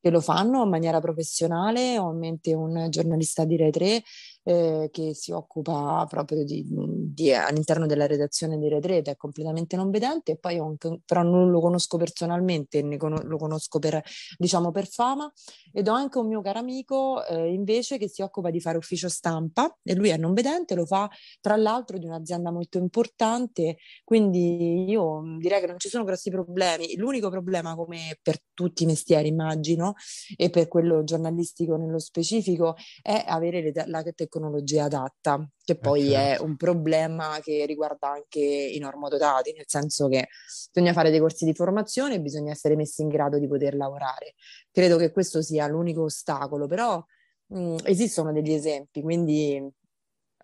che 0.00 0.10
lo 0.10 0.20
fanno 0.20 0.62
in 0.62 0.68
maniera 0.68 1.00
professionale. 1.00 1.98
Ho 1.98 2.12
in 2.12 2.18
mente 2.18 2.54
un 2.54 2.88
giornalista 2.90 3.44
di 3.44 3.56
Rai 3.56 3.70
3 3.70 4.02
eh, 4.48 4.88
che 4.90 5.12
si 5.12 5.30
occupa 5.30 6.06
proprio 6.08 6.42
di, 6.42 6.64
di, 6.66 7.34
all'interno 7.34 7.84
della 7.84 8.06
redazione 8.06 8.56
di 8.56 8.66
Rai 8.66 8.80
3 8.80 8.96
ed 8.96 9.08
è 9.08 9.16
completamente 9.16 9.76
non 9.76 9.90
vedente, 9.90 10.32
e 10.32 10.36
poi 10.38 10.56
anche, 10.56 11.00
però 11.04 11.22
non 11.22 11.50
lo 11.50 11.60
conosco 11.60 11.98
personalmente, 11.98 12.96
con, 12.96 13.14
lo 13.24 13.36
conosco 13.36 13.78
per, 13.78 14.02
diciamo, 14.38 14.70
per 14.70 14.88
fama. 14.88 15.30
Ed 15.70 15.86
ho 15.86 15.92
anche 15.92 16.16
un 16.16 16.28
mio 16.28 16.40
caro 16.40 16.60
amico 16.60 17.26
eh, 17.26 17.52
invece 17.52 17.98
che 17.98 18.08
si 18.08 18.22
occupa 18.22 18.48
di 18.48 18.58
fare 18.58 18.78
ufficio 18.78 19.10
stampa 19.10 19.76
e 19.82 19.94
lui 19.94 20.08
è 20.08 20.16
non 20.16 20.32
vedente, 20.32 20.74
lo 20.74 20.86
fa 20.86 21.10
tra 21.42 21.56
l'altro 21.56 21.98
di 21.98 22.06
un'azienda 22.06 22.50
molto 22.50 22.78
importante, 22.78 23.76
quindi 24.02 24.88
io 24.88 25.20
direi 25.38 25.60
che 25.60 25.66
non 25.66 25.78
ci 25.78 25.90
sono 25.90 26.04
grossi 26.04 26.30
problemi. 26.30 26.96
L'unico 26.96 27.28
problema, 27.28 27.74
come 27.74 28.18
per 28.22 28.38
tutti 28.54 28.84
i 28.84 28.86
mestieri, 28.86 29.28
immagino, 29.28 29.92
e 30.36 30.48
per 30.48 30.68
quello 30.68 31.04
giornalistico 31.04 31.76
nello 31.76 31.98
specifico, 31.98 32.76
è 33.02 33.24
avere 33.26 33.60
le, 33.60 33.72
la 33.84 34.02
tecnologia 34.02 34.36
adatta, 34.80 35.48
che 35.64 35.72
eh, 35.72 35.78
poi 35.78 36.10
certo. 36.10 36.42
è 36.42 36.46
un 36.46 36.56
problema 36.56 37.38
che 37.42 37.66
riguarda 37.66 38.10
anche 38.10 38.40
i 38.40 38.78
normodotati, 38.78 39.52
nel 39.52 39.64
senso 39.66 40.08
che 40.08 40.28
bisogna 40.72 40.92
fare 40.92 41.10
dei 41.10 41.20
corsi 41.20 41.44
di 41.44 41.54
formazione 41.54 42.14
e 42.14 42.20
bisogna 42.20 42.52
essere 42.52 42.76
messi 42.76 43.02
in 43.02 43.08
grado 43.08 43.38
di 43.38 43.46
poter 43.46 43.74
lavorare. 43.74 44.34
Credo 44.70 44.96
che 44.96 45.10
questo 45.10 45.42
sia 45.42 45.66
l'unico 45.66 46.02
ostacolo, 46.04 46.66
però 46.66 47.04
mh, 47.46 47.76
esistono 47.84 48.32
degli 48.32 48.52
esempi, 48.52 49.02
quindi 49.02 49.72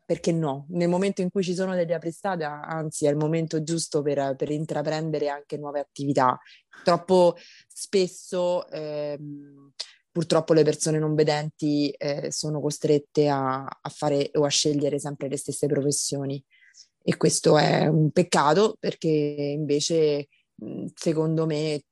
perché 0.07 0.33
no? 0.33 0.67
Nel 0.69 0.89
momento 0.89 1.23
in 1.23 1.31
cui 1.31 1.43
ci 1.43 1.55
sono 1.55 1.75
delle 1.75 1.95
aprestate, 1.95 2.45
anzi 2.45 3.07
è 3.07 3.11
il 3.11 3.17
momento 3.17 3.63
giusto 3.63 4.03
per, 4.03 4.35
per 4.37 4.51
intraprendere 4.51 5.29
anche 5.29 5.57
nuove 5.57 5.81
attività. 5.81 6.39
Troppo 6.83 7.37
spesso 7.67 8.69
ehm, 8.69 9.73
purtroppo 10.15 10.53
le 10.53 10.63
persone 10.63 11.01
non 11.01 11.17
vedenti 11.17 11.91
eh, 11.91 12.31
sono 12.31 12.61
costrette 12.61 13.27
a, 13.29 13.65
a, 13.65 13.89
fare 13.89 14.31
o 14.35 14.45
a 14.45 14.49
scegliere 14.49 15.01
sempre 15.01 15.29
le 15.29 15.37
stesse 15.37 15.67
professioni. 15.67 16.41
E 17.03 17.17
questo 17.17 17.59
è 17.59 17.89
un 17.89 18.13
peccato 18.13 18.77
perché 18.79 19.09
invece 19.09 20.29
secondo 20.95 21.47
me 21.47 21.83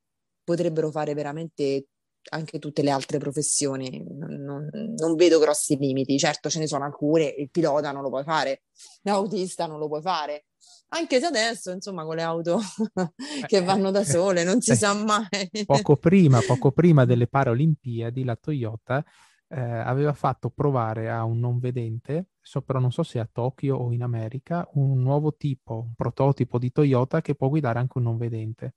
potrebbero 0.45 0.93
fare 0.93 1.15
veramente 1.15 1.87
anche 2.31 2.59
tutte 2.59 2.83
le 2.83 2.91
altre 2.91 3.19
professioni, 3.19 4.05
non, 4.09 4.69
non, 4.73 5.15
vedo 5.17 5.39
grossi 5.39 5.77
limiti. 5.77 6.19
Certo, 6.19 6.49
ce 6.49 6.59
ne 6.59 6.67
sono 6.67 6.85
alcune, 6.85 7.25
il 7.25 7.51
pilota 7.51 7.93
non 7.93 8.03
lo 8.03 8.09
puoi 8.09 8.25
fare, 8.25 8.63
l'autista 9.03 9.67
non 9.67 9.79
lo 9.79 9.89
puoi 9.89 10.03
fare, 10.03 10.47
anche 10.95 11.21
se 11.21 11.27
adesso, 11.27 11.71
insomma, 11.71 12.05
con 12.05 12.17
le 12.17 12.23
auto 12.23 12.61
che 13.47 13.63
vanno 13.63 13.91
da 13.91 14.05
sole, 14.05 14.45
non 14.45 14.61
si 14.61 14.73
eh, 14.73 14.75
sa 14.75 14.93
mai. 14.93 15.65
Poco 15.65 15.97
prima, 15.97 16.41
poco 16.47 16.71
prima 16.71 17.05
delle 17.05 17.27
Paralimpiadi, 17.27 18.25
la 18.25 18.37
Toyota 18.37 19.03
eh, 19.49 19.61
aveva 19.61 20.13
fatto 20.13 20.51
provare 20.51 21.11
a 21.11 21.25
un 21.25 21.39
non 21.39 21.59
vedente, 21.59 22.29
so, 22.41 22.61
però 22.61 22.79
non 22.79 22.93
so 22.93 23.03
se 23.03 23.19
a 23.19 23.29
Tokyo 23.31 23.77
o 23.77 23.93
in 23.93 24.03
America, 24.03 24.69
un 24.75 25.01
nuovo 25.01 25.35
tipo, 25.35 25.81
un 25.87 25.95
prototipo 25.95 26.59
di 26.59 26.71
Toyota 26.71 27.23
che 27.23 27.35
può 27.35 27.49
guidare 27.49 27.79
anche 27.79 27.97
un 27.99 28.05
non 28.05 28.19
vedente. 28.19 28.75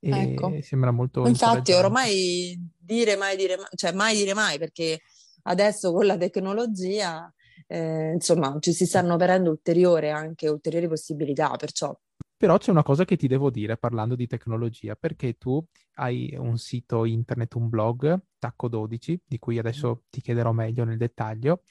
E 0.00 0.10
ecco. 0.10 0.56
sembra 0.62 0.90
molto 0.90 1.26
Infatti, 1.26 1.72
ormai 1.72 2.56
dire 2.76 3.16
mai 3.16 3.36
dire, 3.36 3.56
cioè 3.74 3.92
mai 3.92 4.14
dire 4.16 4.34
mai, 4.34 4.58
perché 4.58 5.00
adesso 5.42 5.92
con 5.92 6.06
la 6.06 6.16
tecnologia, 6.16 7.32
eh, 7.66 8.12
insomma, 8.12 8.56
ci 8.60 8.72
si 8.72 8.86
stanno 8.86 9.14
aprendo 9.14 9.50
ulteriori, 9.50 10.10
anche 10.10 10.48
ulteriori 10.48 10.88
possibilità, 10.88 11.50
perciò. 11.56 11.96
Però 12.36 12.56
c'è 12.56 12.70
una 12.70 12.84
cosa 12.84 13.04
che 13.04 13.16
ti 13.16 13.26
devo 13.26 13.50
dire 13.50 13.76
parlando 13.76 14.14
di 14.14 14.28
tecnologia, 14.28 14.94
perché 14.94 15.36
tu 15.36 15.64
hai 15.94 16.32
un 16.38 16.56
sito 16.56 17.04
internet, 17.04 17.54
un 17.54 17.68
blog, 17.68 18.16
Tacco 18.38 18.68
12, 18.68 19.22
di 19.26 19.38
cui 19.40 19.58
adesso 19.58 20.04
ti 20.08 20.20
chiederò 20.20 20.52
meglio 20.52 20.84
nel 20.84 20.98
dettaglio, 20.98 21.62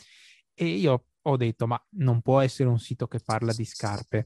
e 0.54 0.66
io 0.66 1.06
ho 1.30 1.38
detto, 1.38 1.68
ma 1.68 1.82
non 1.92 2.22
può 2.22 2.40
essere 2.40 2.70
un 2.70 2.80
sito 2.80 3.08
che 3.08 3.20
parla 3.24 3.54
di 3.54 3.66
scarpe 3.66 4.26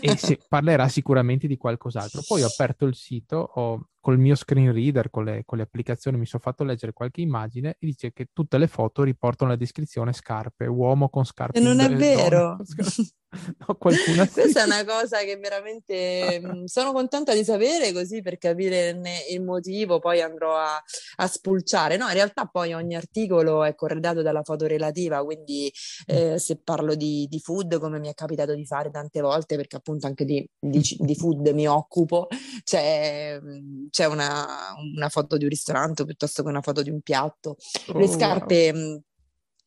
e 0.00 0.16
se, 0.16 0.38
parlerà 0.48 0.88
sicuramente 0.88 1.46
di 1.46 1.56
qualcos'altro. 1.56 2.22
Poi 2.26 2.42
ho 2.42 2.46
aperto 2.46 2.86
il 2.86 2.94
sito, 2.94 3.36
ho, 3.36 3.88
col 4.06 4.20
mio 4.20 4.36
screen 4.36 4.72
reader, 4.72 5.10
con 5.10 5.24
le, 5.24 5.42
con 5.44 5.58
le, 5.58 5.64
applicazioni, 5.64 6.16
mi 6.16 6.26
sono 6.26 6.40
fatto 6.40 6.62
leggere 6.62 6.92
qualche 6.92 7.22
immagine 7.22 7.70
e 7.70 7.86
dice 7.86 8.12
che 8.12 8.28
tutte 8.32 8.56
le 8.56 8.68
foto 8.68 9.02
riportano 9.02 9.50
la 9.50 9.56
descrizione 9.56 10.12
scarpe, 10.12 10.66
uomo 10.66 11.08
con 11.08 11.24
scarpe. 11.24 11.58
E 11.58 11.60
non 11.60 11.80
è 11.80 11.92
vero. 11.92 12.56
no, 13.66 13.74
Questa 13.78 14.62
è 14.62 14.64
una 14.64 14.84
cosa 14.84 15.18
che 15.18 15.36
veramente 15.36 16.40
mm, 16.40 16.64
sono 16.64 16.92
contenta 16.92 17.34
di 17.34 17.44
sapere 17.44 17.92
così 17.92 18.22
per 18.22 18.38
capire 18.38 18.98
il 19.30 19.42
motivo, 19.42 19.98
poi 19.98 20.20
andrò 20.20 20.56
a, 20.56 20.82
a, 21.16 21.26
spulciare. 21.26 21.96
No, 21.96 22.06
in 22.06 22.14
realtà 22.14 22.46
poi 22.46 22.72
ogni 22.72 22.94
articolo 22.94 23.64
è 23.64 23.74
corredato 23.74 24.22
dalla 24.22 24.42
foto 24.42 24.66
relativa, 24.66 25.24
quindi 25.24 25.72
mm. 26.12 26.16
eh, 26.16 26.38
se 26.38 26.60
parlo 26.62 26.94
di, 26.94 27.26
di, 27.28 27.40
food, 27.40 27.78
come 27.78 27.98
mi 27.98 28.08
è 28.08 28.14
capitato 28.14 28.54
di 28.54 28.64
fare 28.64 28.90
tante 28.90 29.20
volte, 29.20 29.56
perché 29.56 29.76
appunto 29.76 30.06
anche 30.06 30.24
di, 30.24 30.48
di, 30.58 30.80
di 30.98 31.14
food 31.14 31.48
mi 31.48 31.66
occupo, 31.66 32.28
c'è, 32.64 33.38
mm, 33.40 33.86
c'è 33.96 34.04
una, 34.04 34.74
una, 34.94 35.08
foto 35.08 35.38
di 35.38 35.44
un 35.44 35.48
ristorante 35.48 36.04
piuttosto 36.04 36.42
che 36.42 36.50
una 36.50 36.60
foto 36.60 36.82
di 36.82 36.90
un 36.90 37.00
piatto. 37.00 37.56
Le 37.94 38.04
oh, 38.04 38.06
scarpe... 38.06 38.72
Wow 38.74 39.02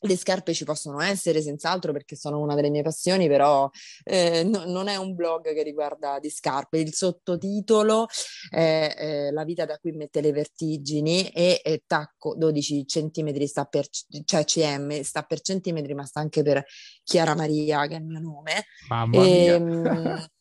le 0.01 0.15
scarpe 0.15 0.53
ci 0.53 0.63
possono 0.63 1.01
essere 1.01 1.41
senz'altro 1.41 1.91
perché 1.91 2.15
sono 2.15 2.39
una 2.39 2.55
delle 2.55 2.69
mie 2.69 2.83
passioni, 2.83 3.27
però 3.27 3.69
eh, 4.05 4.43
no, 4.45 4.63
non 4.65 4.87
è 4.87 4.95
un 4.95 5.13
blog 5.13 5.53
che 5.53 5.61
riguarda 5.61 6.19
di 6.19 6.29
scarpe. 6.29 6.77
Il 6.77 6.93
sottotitolo 6.93 8.07
è 8.49 8.95
eh, 8.97 9.31
La 9.31 9.43
vita 9.43 9.65
da 9.65 9.77
cui 9.77 9.91
mette 9.91 10.21
le 10.21 10.31
vertigini 10.31 11.27
e, 11.31 11.59
e 11.61 11.83
tacco 11.85 12.33
12 12.33 12.87
centimetri 12.87 13.45
sta 13.45 13.65
per, 13.65 13.89
cioè 14.23 14.45
cm, 14.45 15.01
sta 15.01 15.23
per 15.23 15.41
centimetri, 15.41 15.93
ma 15.93 16.05
sta 16.05 16.21
anche 16.21 16.43
per 16.43 16.63
Chiara 17.03 17.35
Maria, 17.35 17.85
che 17.87 17.95
è 17.95 17.99
il 17.99 18.05
mio 18.05 18.19
nome. 18.19 18.65
Mamma 18.87 19.25
e, 19.25 19.59
mia. 19.59 20.31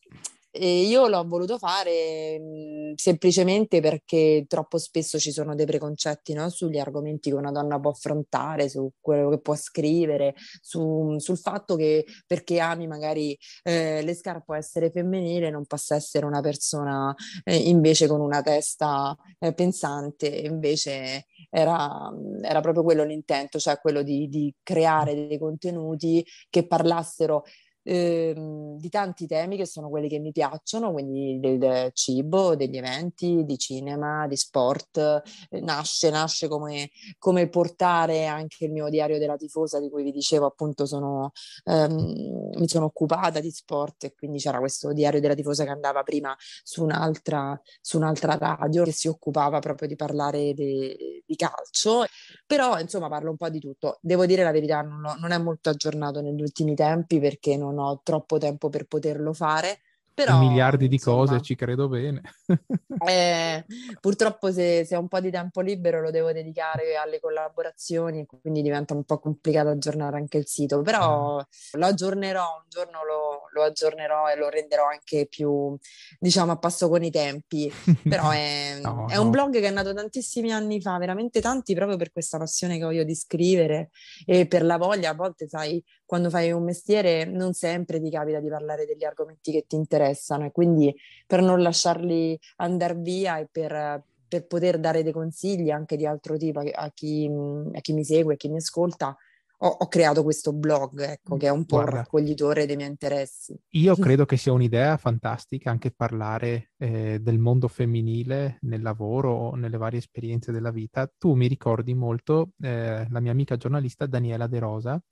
E 0.61 0.81
io 0.81 1.07
l'ho 1.07 1.25
voluto 1.25 1.57
fare 1.57 2.39
mh, 2.39 2.95
semplicemente 2.97 3.81
perché 3.81 4.45
troppo 4.49 4.77
spesso 4.79 5.19
ci 5.19 5.31
sono 5.31 5.55
dei 5.55 5.67
preconcetti 5.67 6.33
no? 6.33 6.49
sugli 6.49 6.79
argomenti 6.79 7.31
che 7.31 7.37
una 7.37 7.53
donna 7.53 7.79
può 7.79 7.91
affrontare, 7.91 8.69
su 8.69 8.91
quello 9.01 9.31
che 9.31 9.41
può 9.41 9.55
scrivere, 9.55 10.35
su, 10.61 11.17
sul 11.19 11.39
fatto 11.39 11.77
che 11.77 12.05
perché 12.27 12.59
ami 12.59 12.89
magari 12.89 13.39
eh, 13.63 14.03
le 14.03 14.15
scarpe 14.15 14.57
essere 14.57 14.91
femminile, 14.91 15.51
non 15.51 15.65
possa 15.65 15.95
essere 15.95 16.27
una 16.27 16.41
persona 16.41 17.15
eh, 17.45 17.57
invece 17.57 18.09
con 18.09 18.21
una 18.21 18.43
testa 18.43 19.17
eh, 19.39 19.55
pensante, 19.55 20.27
invece 20.27 21.27
era, 21.51 22.11
era, 22.43 22.61
proprio 22.61 22.83
quello 22.83 23.05
l'intento, 23.05 23.59
cioè 23.59 23.79
quello 23.79 24.03
di, 24.03 24.29
di 24.29 24.53
creare 24.63 25.15
dei 25.15 25.39
contenuti 25.39 26.25
che 26.51 26.67
parlassero 26.67 27.45
ehm, 27.89 28.77
di 28.79 28.89
tanti 28.91 29.27
temi 29.27 29.57
che 29.57 29.67
sono 29.67 29.89
quelli 29.89 30.09
che 30.09 30.19
mi 30.19 30.33
piacciono, 30.33 30.93
quindi 30.93 31.39
del, 31.41 31.91
cibo, 31.95 32.55
degli 32.55 32.77
eventi, 32.77 33.45
di 33.45 33.59
cinema, 33.59 34.27
di 34.27 34.37
sport. 34.37 35.23
Eh, 35.51 35.61
nasce, 35.61 36.11
nasce 36.11 36.49
come, 36.49 36.91
come, 37.19 37.49
portare 37.49 38.27
anche 38.27 38.67
il 38.67 38.73
mio 38.73 38.89
diario 38.89 39.19
della 39.19 39.37
tifosa, 39.37 39.81
di 39.81 39.89
cui 39.89 40.03
vi 40.03 40.13
dicevo 40.13 40.47
appunto 40.47 40.87
sono, 40.87 41.33
ehm, 41.65 42.51
mi 42.59 42.69
sono 42.69 42.87
occupata 42.87 43.41
di 43.41 43.51
sport 43.51 44.05
e 44.05 44.15
quindi 44.15 44.39
c'era 44.39 44.59
questo 44.59 44.93
diario 44.93 45.21
della 45.21 45.35
tifosa 45.35 45.65
che 45.65 45.71
andava 45.71 46.03
prima 46.03 46.37
su 46.63 46.83
un'altra, 46.83 47.61
su 47.81 47.97
un'altra 47.97 48.37
radio 48.39 48.85
che 48.85 48.93
si 48.93 49.09
occupava 49.09 49.59
proprio 49.61 49.89
di 49.89 49.97
parlare 49.97 50.55
de, 50.55 51.18
di 51.29 51.37
calcio. 51.37 52.05
Però 52.47 52.79
insomma 52.81 53.09
parlo 53.09 53.31
un 53.31 53.37
po' 53.37 53.49
di 53.51 53.61
tutto. 53.61 53.99
Devo 54.01 54.27
dire 54.27 54.43
la 54.43 54.51
verità, 54.51 54.81
non, 54.83 55.17
non 55.21 55.31
è 55.31 55.39
molto 55.39 55.69
aggiornato 55.71 56.21
negli 56.21 56.41
ultimi 56.41 56.75
tempi 56.75 57.21
perché 57.21 57.57
non 57.57 57.79
ho 57.79 58.01
troppo 58.03 58.39
tempo 58.39 58.69
per 58.71 58.87
poterlo 58.87 59.33
fare. 59.33 59.81
Però, 60.25 60.37
miliardi 60.41 60.89
di 60.89 60.97
insomma, 60.97 61.27
cose, 61.27 61.43
ci 61.43 61.55
credo 61.55 61.87
bene. 61.87 62.23
eh, 63.07 63.65
purtroppo 64.01 64.51
se, 64.51 64.85
se, 64.85 64.97
ho 64.97 65.01
un 65.01 65.07
po' 65.07 65.21
di 65.21 65.31
tempo 65.31 65.61
libero 65.61 66.01
lo 66.01 66.11
devo 66.11 66.33
dedicare 66.33 66.97
alle 66.97 67.21
collaborazioni, 67.21 68.27
quindi 68.27 68.63
diventa 68.63 68.95
un 68.95 69.05
po' 69.05 69.21
complicato 69.21 69.69
aggiornare 69.69 70.17
anche 70.17 70.39
il 70.39 70.49
sito, 70.49 70.83
però 70.83 71.39
eh. 71.39 71.79
lo 71.79 71.87
aggiornerò, 71.87 72.43
un 72.43 72.69
giorno 72.69 73.05
lo, 73.05 73.49
lo, 73.53 73.63
aggiornerò 73.63 74.29
e 74.29 74.37
lo 74.37 74.49
renderò 74.49 74.89
anche 74.89 75.29
più, 75.29 75.79
diciamo, 76.19 76.51
a 76.51 76.59
passo 76.59 76.89
con 76.89 77.05
i 77.05 77.13
tempi. 77.13 77.73
Però 78.03 78.31
è, 78.31 78.79
no, 78.83 79.07
è 79.09 79.15
no. 79.15 79.23
un 79.23 79.31
blog 79.31 79.53
che 79.53 79.69
è 79.69 79.71
nato 79.71 79.95
tantissimi 79.95 80.51
anni 80.53 80.81
fa, 80.81 80.99
veramente 80.99 81.41
tanti, 81.41 81.77
proprio 81.77 81.97
per 81.97 82.11
questa 82.11 82.39
passione 82.39 82.77
che 82.77 82.85
ho 82.85 82.91
io 82.91 83.05
di 83.05 83.15
scrivere 83.15 83.91
e 84.27 84.49
per 84.49 84.65
la 84.65 84.79
voglia, 84.79 85.11
a 85.11 85.15
volte, 85.15 85.47
sai, 85.47 85.81
quando 86.09 86.31
fai 86.31 86.51
un 86.53 86.65
mestiere 86.65 87.27
non 87.27 87.53
sempre 87.53 88.01
ti 88.01 88.09
capita 88.09 88.41
di 88.41 88.49
parlare 88.49 88.87
degli 88.87 89.05
argomenti 89.05 89.53
che 89.53 89.67
ti 89.69 89.77
interessano 89.77 90.47
e 90.47 90.53
quindi 90.53 90.97
per 91.27 91.43
non 91.43 91.61
lasciarli 91.61 92.41
andare 92.57 92.95
via 92.95 93.39
e 93.39 93.47
per, 93.53 94.03
per 94.27 94.47
poter 94.47 94.79
dare 94.79 95.03
dei 95.03 95.13
consigli 95.13 95.69
anche 95.69 95.99
di 95.99 96.07
altro 96.07 96.39
tipo 96.39 96.61
a 96.61 96.91
chi, 96.95 97.31
a 97.75 97.81
chi 97.83 97.93
mi 97.93 98.05
segue, 98.05 98.33
a 98.33 98.37
chi 98.39 98.49
mi 98.49 98.57
ascolta, 98.57 99.15
ho, 99.59 99.67
ho, 99.67 99.87
creato 99.89 100.23
questo 100.23 100.55
blog, 100.55 100.99
ecco, 100.99 101.37
che 101.37 101.49
è 101.49 101.51
un 101.51 101.67
po' 101.67 101.77
Guarda, 101.77 101.97
raccoglitore 101.97 102.65
dei 102.65 102.77
miei 102.77 102.89
interessi. 102.89 103.55
Io 103.73 103.95
credo 103.97 104.25
che 104.25 104.39
sia 104.39 104.53
un'idea 104.53 104.97
fantastica 104.97 105.71
anche 105.71 105.91
parlare 105.91 106.71
eh, 106.79 107.19
del 107.21 107.39
mondo 107.39 107.69
femminile 107.69 108.57
nel 108.63 108.81
lavoro 108.81 109.31
o 109.31 109.55
nelle 109.57 109.77
varie 109.77 109.99
esperienze 109.99 110.53
della 110.53 110.71
vita. 110.71 111.07
Tu 111.19 111.35
mi 111.35 111.49
ricordi 111.49 111.93
molto 111.93 112.53
eh, 112.63 113.07
la 113.11 113.21
mia 113.21 113.33
amica 113.33 113.59
giornalista 113.59 114.07
Daniela 114.07 114.47
De 114.47 114.59
Rosa, 114.59 115.03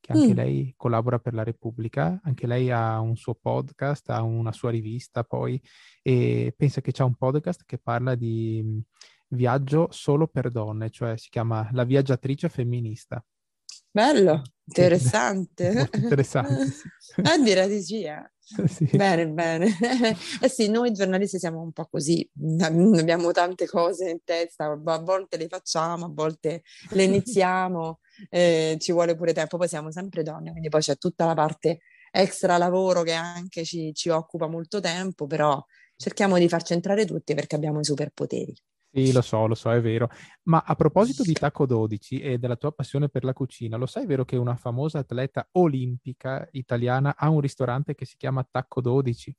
che 0.00 0.12
anche 0.12 0.32
mm. 0.32 0.36
lei 0.36 0.74
collabora 0.76 1.18
per 1.18 1.34
la 1.34 1.42
Repubblica, 1.42 2.20
anche 2.22 2.46
lei 2.46 2.70
ha 2.70 3.00
un 3.00 3.16
suo 3.16 3.34
podcast, 3.34 4.10
ha 4.10 4.22
una 4.22 4.52
sua 4.52 4.70
rivista 4.70 5.24
poi 5.24 5.60
e 6.02 6.54
pensa 6.56 6.80
che 6.80 6.92
c'è 6.92 7.02
un 7.02 7.14
podcast 7.14 7.64
che 7.64 7.78
parla 7.78 8.14
di 8.14 8.82
viaggio 9.28 9.88
solo 9.90 10.26
per 10.26 10.50
donne, 10.50 10.90
cioè 10.90 11.16
si 11.16 11.28
chiama 11.28 11.68
La 11.72 11.84
viaggiatrice 11.84 12.48
femminista. 12.48 13.24
Bello, 13.98 14.42
interessante. 14.64 15.72
Molto 15.74 15.96
interessante. 15.96 16.66
Sì. 16.98 17.20
A 17.20 17.36
dire 17.36 17.66
di 17.66 17.82
sì, 17.82 18.04
eh. 18.04 18.30
Sì. 18.68 18.88
Bene, 18.92 19.26
bene. 19.26 19.66
Eh 20.40 20.48
sì, 20.48 20.70
noi 20.70 20.92
giornalisti 20.92 21.40
siamo 21.40 21.60
un 21.60 21.72
po' 21.72 21.88
così, 21.90 22.26
abbiamo 22.60 23.32
tante 23.32 23.66
cose 23.66 24.08
in 24.08 24.20
testa, 24.22 24.66
a 24.66 24.98
volte 25.02 25.36
le 25.36 25.48
facciamo, 25.48 26.04
a 26.04 26.10
volte 26.12 26.62
le 26.90 27.02
iniziamo, 27.02 27.98
eh, 28.30 28.76
ci 28.78 28.92
vuole 28.92 29.16
pure 29.16 29.32
tempo, 29.32 29.58
poi 29.58 29.66
siamo 29.66 29.90
sempre 29.90 30.22
donne, 30.22 30.52
quindi 30.52 30.68
poi 30.68 30.80
c'è 30.80 30.96
tutta 30.96 31.26
la 31.26 31.34
parte 31.34 31.80
extra 32.12 32.56
lavoro 32.56 33.02
che 33.02 33.14
anche 33.14 33.64
ci, 33.64 33.92
ci 33.92 34.10
occupa 34.10 34.46
molto 34.46 34.78
tempo, 34.78 35.26
però 35.26 35.60
cerchiamo 35.96 36.38
di 36.38 36.48
farci 36.48 36.72
entrare 36.72 37.04
tutti 37.04 37.34
perché 37.34 37.56
abbiamo 37.56 37.80
i 37.80 37.84
superpoteri. 37.84 38.54
Sì, 38.90 39.12
lo 39.12 39.20
so, 39.20 39.46
lo 39.46 39.54
so, 39.54 39.70
è 39.70 39.80
vero. 39.80 40.08
Ma 40.44 40.62
a 40.66 40.74
proposito 40.74 41.22
di 41.22 41.32
Tacco 41.32 41.66
12 41.66 42.20
e 42.20 42.38
della 42.38 42.56
tua 42.56 42.72
passione 42.72 43.08
per 43.08 43.24
la 43.24 43.32
cucina, 43.32 43.76
lo 43.76 43.86
sai 43.86 44.06
vero 44.06 44.24
che 44.24 44.36
una 44.36 44.56
famosa 44.56 44.98
atleta 44.98 45.46
olimpica 45.52 46.48
italiana 46.52 47.14
ha 47.16 47.28
un 47.28 47.40
ristorante 47.40 47.94
che 47.94 48.06
si 48.06 48.16
chiama 48.16 48.46
Tacco 48.50 48.80
12? 48.80 49.36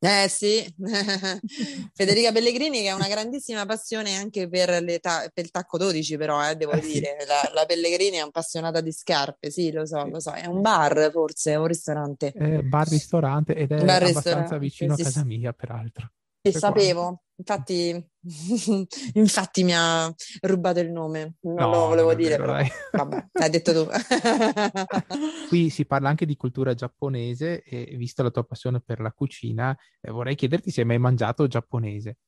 Eh 0.00 0.28
sì, 0.28 0.64
Federica 1.92 2.30
Pellegrini 2.30 2.82
che 2.82 2.88
ha 2.88 2.94
una 2.94 3.08
grandissima 3.08 3.66
passione 3.66 4.14
anche 4.14 4.48
per, 4.48 5.00
ta- 5.00 5.28
per 5.34 5.44
il 5.44 5.50
tacco 5.50 5.76
12 5.76 6.16
però, 6.16 6.48
eh, 6.48 6.54
devo 6.54 6.70
eh, 6.70 6.80
dire, 6.80 7.16
sì. 7.18 7.26
la, 7.26 7.50
la, 7.52 7.66
Pellegrini 7.66 8.18
è 8.18 8.20
appassionata 8.20 8.80
di 8.80 8.92
scarpe, 8.92 9.50
sì 9.50 9.72
lo 9.72 9.84
so, 9.86 10.06
lo 10.06 10.20
so, 10.20 10.30
è 10.30 10.46
un 10.46 10.60
bar 10.60 11.10
forse, 11.10 11.50
è 11.50 11.56
un 11.56 11.66
ristorante. 11.66 12.32
Eh, 12.32 12.62
bar-ristorante 12.62 13.56
ed 13.56 13.72
è 13.72 13.84
bar 13.84 14.04
abbastanza 14.04 14.56
vicino 14.56 14.94
sì, 14.94 15.00
a 15.00 15.04
casa 15.04 15.24
mia 15.24 15.52
peraltro. 15.52 16.12
Sì, 16.52 16.58
sapevo, 16.58 17.22
infatti, 17.36 18.10
infatti 19.14 19.64
mi 19.64 19.74
ha 19.74 20.12
rubato 20.42 20.80
il 20.80 20.90
nome, 20.90 21.36
non 21.40 21.54
no, 21.54 21.70
lo 21.70 21.86
volevo 21.86 22.14
dire, 22.14 22.36
vero, 22.36 22.52
però 22.90 23.04
vabbè, 23.04 23.26
hai 23.32 23.50
detto 23.50 23.72
tu. 23.72 23.88
Qui 25.48 25.70
si 25.70 25.86
parla 25.86 26.08
anche 26.08 26.26
di 26.26 26.36
cultura 26.36 26.74
giapponese 26.74 27.62
e 27.62 27.94
visto 27.96 28.22
la 28.22 28.30
tua 28.30 28.44
passione 28.44 28.80
per 28.80 29.00
la 29.00 29.12
cucina, 29.12 29.76
eh, 30.00 30.10
vorrei 30.10 30.34
chiederti 30.34 30.70
se 30.70 30.80
hai 30.80 30.86
mai 30.86 30.98
mangiato 30.98 31.46
giapponese. 31.46 32.18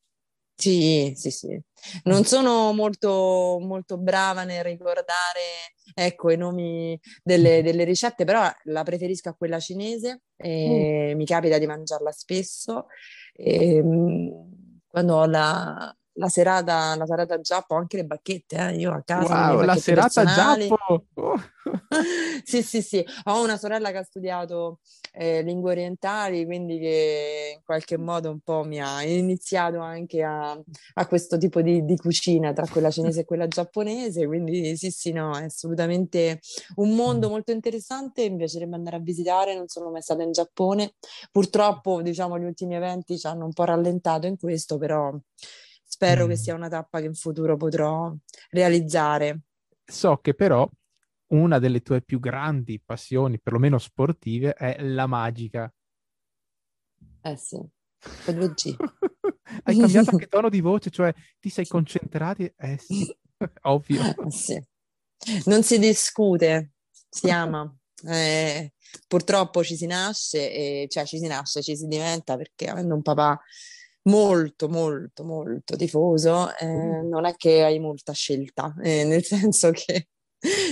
Sì, 0.61 1.15
sì, 1.17 1.31
sì. 1.31 1.59
Non 2.05 2.25
sono 2.25 2.75
molto, 2.75 3.57
molto 3.63 3.97
brava 3.97 4.45
nel 4.45 4.63
ricordare 4.63 5.73
ecco, 5.95 6.31
i 6.31 6.37
nomi 6.37 7.01
delle, 7.23 7.63
delle, 7.63 7.85
ricette, 7.85 8.25
però 8.25 8.47
la 8.65 8.83
preferisco 8.83 9.31
a 9.31 9.35
quella 9.35 9.59
cinese 9.59 10.25
e 10.37 11.13
mm. 11.15 11.17
mi 11.17 11.25
capita 11.25 11.57
di 11.57 11.67
mangiarla 11.67 12.13
spesso. 12.13 12.89
E, 13.43 13.79
ehm, 13.79 14.83
quando 14.89 15.15
ho 15.17 15.27
la, 15.27 15.97
la 16.21 16.29
serata, 16.29 16.95
la 16.97 17.07
serata 17.07 17.41
Giappo, 17.41 17.75
anche 17.75 17.97
le 17.97 18.05
bacchette, 18.05 18.57
eh? 18.57 18.75
io 18.77 18.93
a 18.93 19.03
casa. 19.03 19.55
Wow, 19.55 19.63
la 19.63 19.77
serata 19.77 20.23
personali. 20.23 20.69
Giappo! 20.69 21.05
Oh. 21.15 21.41
sì, 22.45 22.63
sì, 22.63 22.83
sì. 22.83 23.05
Ho 23.25 23.43
una 23.43 23.57
sorella 23.57 23.91
che 23.91 23.97
ha 23.97 24.03
studiato 24.03 24.81
eh, 25.13 25.41
lingue 25.43 25.73
orientali, 25.73 26.45
quindi 26.45 26.79
che 26.79 27.55
in 27.57 27.63
qualche 27.65 27.97
modo 27.97 28.31
un 28.31 28.41
po' 28.41 28.65
mi 28.65 28.81
ha 28.81 29.03
iniziato 29.03 29.79
anche 29.81 30.23
a, 30.23 30.51
a 30.51 31.07
questo 31.07 31.39
tipo 31.39 31.63
di, 31.63 31.85
di, 31.85 31.97
cucina 31.97 32.53
tra 32.53 32.67
quella 32.67 32.91
cinese 32.91 33.21
e 33.21 33.25
quella 33.25 33.49
giapponese. 33.49 34.27
Quindi 34.27 34.77
sì, 34.77 34.91
sì, 34.91 35.13
no, 35.13 35.37
è 35.39 35.45
assolutamente 35.45 36.41
un 36.77 36.95
mondo 36.95 37.29
mm. 37.29 37.31
molto 37.31 37.53
interessante. 37.53 38.29
Mi 38.29 38.37
piacerebbe 38.37 38.75
andare 38.75 38.97
a 38.97 39.01
visitare, 39.01 39.57
non 39.57 39.69
sono 39.69 39.91
mai 39.91 40.03
stata 40.03 40.23
in 40.23 40.33
Giappone. 40.33 40.93
Purtroppo, 41.31 42.03
diciamo, 42.03 42.39
gli 42.39 42.45
ultimi 42.45 42.75
eventi 42.75 43.19
ci 43.19 43.27
hanno 43.27 43.47
un 43.47 43.53
po' 43.55 43.65
rallentato 43.65 44.27
in 44.27 44.37
questo, 44.37 44.77
però 44.77 45.15
spero 46.01 46.25
mm. 46.25 46.29
che 46.31 46.37
sia 46.37 46.55
una 46.55 46.69
tappa 46.69 47.01
che 47.01 47.07
in 47.07 47.15
futuro 47.15 47.59
potrò 47.59 48.11
realizzare. 48.49 49.43
So 49.85 50.17
che 50.17 50.33
però 50.33 50.67
una 51.29 51.59
delle 51.59 51.83
tue 51.83 52.01
più 52.01 52.19
grandi 52.19 52.81
passioni, 52.83 53.39
perlomeno 53.39 53.77
sportive, 53.77 54.55
è 54.55 54.83
la 54.83 55.07
magica. 55.07 55.73
Eh 57.21 57.37
sì, 57.37 57.61
per 58.25 58.35
2G. 58.35 58.77
Hai 59.63 59.77
cambiato 59.77 60.11
anche 60.13 60.27
tono 60.27 60.49
di 60.49 60.61
voce, 60.61 60.89
cioè 60.89 61.13
ti 61.39 61.51
sei 61.51 61.67
concentrati? 61.67 62.51
Eh 62.57 62.79
sì, 62.79 63.15
ovvio. 63.63 64.03
Eh 64.03 64.31
sì. 64.31 64.63
Non 65.45 65.63
si 65.63 65.79
discute, 65.79 66.73
si 67.11 67.31
ama. 67.31 67.71
Eh, 68.07 68.73
purtroppo 69.07 69.63
ci 69.63 69.77
si 69.77 69.85
nasce, 69.85 70.51
e, 70.51 70.87
cioè 70.89 71.05
ci 71.05 71.19
si 71.19 71.27
nasce, 71.27 71.61
ci 71.61 71.77
si 71.77 71.87
diventa 71.87 72.39
perché 72.39 72.69
avendo 72.69 72.95
un 72.95 73.03
papà 73.03 73.39
molto, 74.05 74.69
molto, 74.69 75.25
molto 75.25 75.77
tifoso, 75.77 76.55
eh, 76.57 76.67
mm. 76.67 77.09
non 77.09 77.27
è 77.27 77.35
che 77.37 77.63
hai 77.63 77.79
molta 77.79 78.13
scelta, 78.13 78.75
eh, 78.83 79.05
nel 79.05 79.25
senso 79.25 79.71
che 79.71 80.09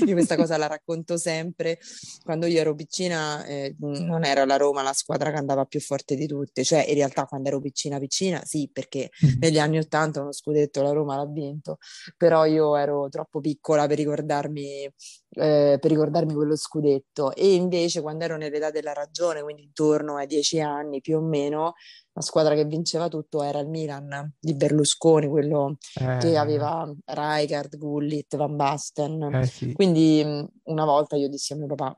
io 0.07 0.15
questa 0.15 0.37
cosa 0.37 0.57
la 0.57 0.67
racconto 0.67 1.19
sempre. 1.19 1.79
Quando 2.25 2.47
io 2.47 2.59
ero 2.59 2.75
piccina 2.75 3.45
eh, 3.45 3.75
non 3.79 4.25
era 4.25 4.45
la 4.47 4.57
Roma 4.57 4.83
la 4.83 4.95
squadra 4.95 5.31
che 5.31 5.37
andava 5.37 5.67
più 5.67 5.81
forte 5.81 6.15
di 6.15 6.27
tutte, 6.27 6.65
cioè 6.65 6.87
in 6.89 6.95
realtà 6.95 7.27
quando 7.27 7.49
ero 7.49 7.61
piccina 7.61 7.99
piccina 7.99 8.43
sì, 8.45 8.71
perché 8.73 9.11
mm. 9.25 9.39
negli 9.41 9.59
anni 9.59 9.79
Ottanta 9.79 10.23
uno 10.23 10.33
scudetto 10.33 10.83
la 10.83 10.93
Roma 10.93 11.17
l'ha 11.17 11.27
vinto, 11.27 11.77
però 12.17 12.47
io 12.47 12.77
ero 12.77 13.09
troppo 13.11 13.41
piccola 13.41 13.87
per 13.87 13.99
ricordarmi, 13.99 14.91
eh, 15.31 15.79
per 15.81 15.91
ricordarmi 15.91 16.33
quello 16.35 16.57
scudetto 16.57 17.35
e 17.35 17.55
invece 17.55 18.01
quando 18.01 18.25
ero 18.25 18.37
nell'età 18.37 18.71
della 18.71 18.93
ragione, 18.93 19.43
quindi 19.43 19.63
intorno 19.63 20.17
ai 20.17 20.27
dieci 20.27 20.61
anni 20.61 21.01
più 21.01 21.19
o 21.19 21.21
meno, 21.21 21.75
la 22.13 22.23
squadra 22.23 22.55
che 22.55 22.65
vinceva 22.65 23.09
tutto 23.09 23.43
era 23.43 23.61
il 23.61 23.69
Milan 23.69 24.35
di 24.41 24.55
Berlusconi, 24.55 25.29
quello 25.29 25.77
eh. 26.01 26.17
che 26.19 26.37
aveva 26.37 26.91
Rijkaard, 27.05 27.77
Gullit, 27.77 28.37
Van 28.37 28.57
Basten. 28.57 29.23
Eh, 29.35 29.47
sì. 29.47 29.73
Quindi 29.73 30.25
una 30.65 30.85
volta 30.85 31.17
io 31.17 31.29
dissi 31.29 31.53
a 31.53 31.57
mio 31.57 31.67
papà 31.67 31.97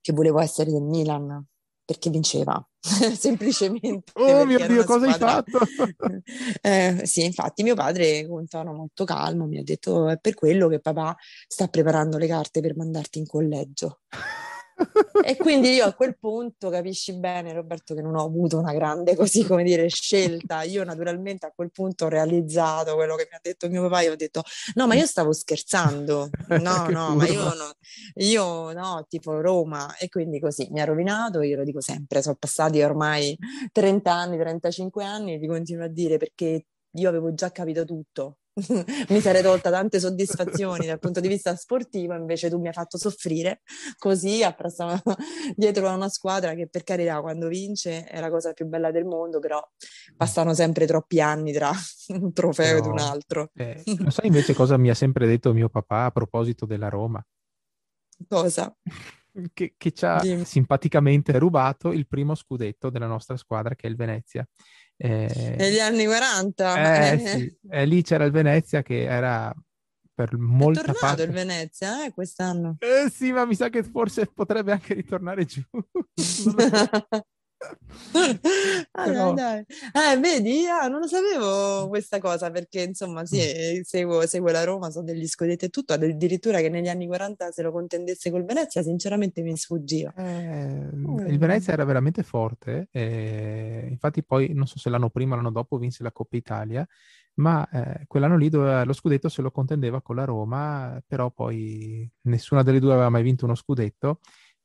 che 0.00 0.12
volevo 0.12 0.38
essere 0.40 0.70
del 0.70 0.82
Milan 0.82 1.44
perché 1.84 2.10
vinceva, 2.10 2.64
semplicemente. 2.80 4.12
Oh 4.14 4.44
mio 4.44 4.66
Dio, 4.66 4.84
cosa 4.84 5.12
squadra... 5.12 5.36
hai 5.36 5.44
fatto? 5.52 6.22
eh, 6.62 7.00
sì, 7.04 7.24
infatti 7.24 7.62
mio 7.62 7.74
padre, 7.74 8.26
con 8.26 8.46
tono 8.46 8.72
molto 8.72 9.04
calmo, 9.04 9.46
mi 9.46 9.58
ha 9.58 9.62
detto 9.62 10.08
è 10.08 10.18
per 10.18 10.34
quello 10.34 10.68
che 10.68 10.80
papà 10.80 11.16
sta 11.46 11.68
preparando 11.68 12.18
le 12.18 12.26
carte 12.26 12.60
per 12.60 12.76
mandarti 12.76 13.18
in 13.18 13.26
collegio 13.26 14.00
e 15.24 15.36
quindi 15.36 15.70
io 15.70 15.86
a 15.86 15.94
quel 15.94 16.18
punto 16.18 16.68
capisci 16.68 17.16
bene, 17.16 17.52
Roberto, 17.52 17.94
che 17.94 18.02
non 18.02 18.16
ho 18.16 18.24
avuto 18.24 18.58
una 18.58 18.72
grande, 18.72 19.14
così 19.14 19.44
come 19.44 19.62
dire, 19.62 19.88
scelta. 19.88 20.62
Io 20.62 20.84
naturalmente 20.84 21.46
a 21.46 21.52
quel 21.54 21.70
punto 21.70 22.06
ho 22.06 22.08
realizzato 22.08 22.94
quello 22.94 23.14
che 23.14 23.28
mi 23.30 23.36
ha 23.36 23.40
detto 23.42 23.68
mio 23.68 23.82
papà. 23.82 24.02
Io 24.02 24.12
ho 24.12 24.16
detto: 24.16 24.42
No, 24.74 24.86
ma 24.86 24.94
io 24.94 25.06
stavo 25.06 25.32
scherzando. 25.32 26.30
No, 26.64 26.88
no, 26.88 27.14
ma 27.14 27.26
io 27.26 27.42
no, 27.42 27.72
io 28.14 28.72
no, 28.72 29.04
tipo 29.08 29.40
Roma. 29.40 29.96
E 29.96 30.08
quindi 30.08 30.40
così 30.40 30.68
mi 30.70 30.80
ha 30.80 30.84
rovinato. 30.84 31.42
Io 31.42 31.56
lo 31.56 31.64
dico 31.64 31.80
sempre: 31.80 32.22
sono 32.22 32.36
passati 32.38 32.80
ormai 32.82 33.36
30 33.72 34.12
anni, 34.12 34.38
35 34.38 35.04
anni, 35.04 35.34
e 35.34 35.38
ti 35.38 35.46
continuo 35.46 35.84
a 35.84 35.88
dire 35.88 36.16
perché 36.16 36.66
io 36.90 37.08
avevo 37.08 37.34
già 37.34 37.50
capito 37.50 37.84
tutto 37.84 38.38
mi 39.08 39.20
sarei 39.20 39.42
tolta 39.42 39.70
tante 39.70 39.98
soddisfazioni 39.98 40.86
dal 40.86 41.00
punto 41.00 41.18
di 41.18 41.26
vista 41.26 41.56
sportivo, 41.56 42.14
invece 42.14 42.48
tu 42.48 42.58
mi 42.60 42.68
hai 42.68 42.72
fatto 42.72 42.98
soffrire 42.98 43.62
così 43.98 44.42
dietro 45.56 45.88
a 45.88 45.94
una 45.94 46.08
squadra 46.08 46.54
che 46.54 46.68
per 46.68 46.84
carità 46.84 47.20
quando 47.20 47.48
vince 47.48 48.04
è 48.04 48.20
la 48.20 48.30
cosa 48.30 48.52
più 48.52 48.66
bella 48.66 48.92
del 48.92 49.04
mondo, 49.04 49.40
però 49.40 49.60
passano 50.16 50.54
sempre 50.54 50.86
troppi 50.86 51.20
anni 51.20 51.52
tra 51.52 51.72
un 52.08 52.32
trofeo 52.32 52.74
però, 52.74 52.84
ed 52.84 52.92
un 52.92 52.98
altro. 52.98 53.50
Eh, 53.54 53.82
sai 54.10 54.26
invece 54.26 54.54
cosa 54.54 54.76
mi 54.76 54.90
ha 54.90 54.94
sempre 54.94 55.26
detto 55.26 55.52
mio 55.52 55.68
papà 55.68 56.04
a 56.04 56.10
proposito 56.10 56.64
della 56.64 56.88
Roma? 56.88 57.24
Cosa? 58.28 58.72
Che, 59.52 59.74
che 59.76 59.90
ci 59.90 60.06
ha 60.06 60.20
Dimmi. 60.20 60.44
simpaticamente 60.44 61.36
rubato 61.38 61.90
il 61.90 62.06
primo 62.06 62.36
scudetto 62.36 62.88
della 62.88 63.08
nostra 63.08 63.36
squadra 63.36 63.74
che 63.74 63.88
è 63.88 63.90
il 63.90 63.96
Venezia. 63.96 64.46
Eh, 64.96 65.54
Negli 65.58 65.78
anni 65.80 66.04
40. 66.06 67.12
Eh, 67.12 67.18
sì. 67.18 67.58
eh, 67.70 67.84
lì 67.86 68.02
c'era 68.02 68.24
il 68.24 68.32
Venezia 68.32 68.82
che 68.82 69.02
era 69.02 69.54
per 70.14 70.36
molta 70.38 70.80
è 70.80 70.84
tornato 70.84 71.06
parte... 71.06 71.22
il 71.24 71.30
Venezia 71.30 72.04
eh, 72.04 72.12
quest'anno. 72.12 72.76
Eh 72.78 73.10
sì, 73.10 73.32
ma 73.32 73.44
mi 73.44 73.54
sa 73.54 73.68
che 73.68 73.82
forse 73.82 74.30
potrebbe 74.32 74.72
anche 74.72 74.94
ritornare 74.94 75.44
giù. 75.44 75.60
ah, 78.92 79.04
Però... 79.04 79.32
dai, 79.32 79.64
dai. 79.92 80.12
Eh, 80.12 80.18
vedi, 80.18 80.66
ah, 80.66 80.88
non 80.88 81.00
lo 81.00 81.06
sapevo 81.06 81.88
questa 81.88 82.18
cosa 82.18 82.50
perché 82.50 82.82
insomma 82.82 83.24
sì, 83.24 83.82
seguo, 83.84 84.26
seguo, 84.26 84.50
la 84.50 84.64
Roma, 84.64 84.90
so 84.90 85.02
degli 85.02 85.26
scudetti 85.26 85.66
e 85.66 85.68
tutto, 85.68 85.92
addirittura 85.92 86.60
che 86.60 86.68
negli 86.68 86.88
anni 86.88 87.06
40 87.06 87.50
se 87.50 87.62
lo 87.62 87.72
contendesse 87.72 88.30
col 88.30 88.44
Venezia 88.44 88.82
sinceramente 88.82 89.42
mi 89.42 89.56
sfuggiva. 89.56 90.12
Eh, 90.16 90.90
mm. 90.94 91.26
Il 91.26 91.38
Venezia 91.38 91.72
era 91.72 91.84
veramente 91.84 92.22
forte, 92.22 92.88
eh, 92.90 93.86
infatti 93.90 94.22
poi 94.22 94.52
non 94.52 94.66
so 94.66 94.78
se 94.78 94.90
l'anno 94.90 95.10
prima 95.10 95.34
o 95.34 95.36
l'anno 95.36 95.50
dopo 95.50 95.78
vinse 95.78 96.02
la 96.02 96.12
Coppa 96.12 96.36
Italia, 96.36 96.86
ma 97.34 97.68
eh, 97.70 98.04
quell'anno 98.06 98.36
lì 98.36 98.48
dove 98.48 98.84
lo 98.84 98.92
scudetto 98.92 99.28
se 99.28 99.42
lo 99.42 99.50
contendeva 99.50 100.00
con 100.00 100.16
la 100.16 100.24
Roma, 100.24 101.02
però 101.06 101.30
poi 101.30 102.08
nessuna 102.22 102.62
delle 102.62 102.78
due 102.78 102.92
aveva 102.92 103.08
mai 103.08 103.22
vinto 103.22 103.44
uno 103.44 103.54
scudetto 103.54 104.20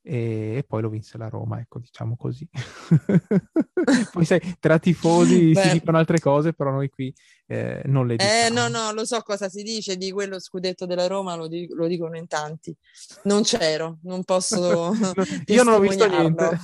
e, 0.10 0.56
e, 0.58 0.64
poi 0.68 0.82
lo 0.82 0.90
vinse 0.90 1.20
la 1.20 1.30
Roma, 1.30 1.60
ecco, 1.60 1.78
diciamo 1.78 2.16
così. 2.18 2.48
poi 4.12 4.26
sai, 4.26 4.58
tra 4.60 4.80
tifosi 4.80 5.54
si 5.56 5.72
dicono 5.72 6.00
altre 6.00 6.20
cose, 6.20 6.54
però 6.54 6.72
noi 6.72 6.90
qui 6.90 7.14
eh, 7.46 7.84
non 7.86 8.08
le 8.08 8.16
diciamo. 8.16 8.48
Eh, 8.48 8.50
no, 8.50 8.68
no, 8.68 8.92
lo 8.92 9.06
so 9.06 9.22
cosa 9.22 9.50
si 9.50 9.62
dice 9.62 9.98
di 9.98 10.12
quello 10.12 10.40
scudetto 10.40 10.88
della 10.88 11.06
Roma, 11.06 11.36
lo, 11.36 11.48
di- 11.48 11.70
lo 11.72 11.86
dicono 11.86 12.18
in 12.18 12.26
tanti. 12.26 12.76
Non 13.26 13.44
c'ero, 13.44 14.00
non 14.04 14.24
posso... 14.24 14.92
Io 15.46 15.64
non 15.64 15.76
ho 15.76 15.80
visto 15.80 16.08
niente. 16.08 16.60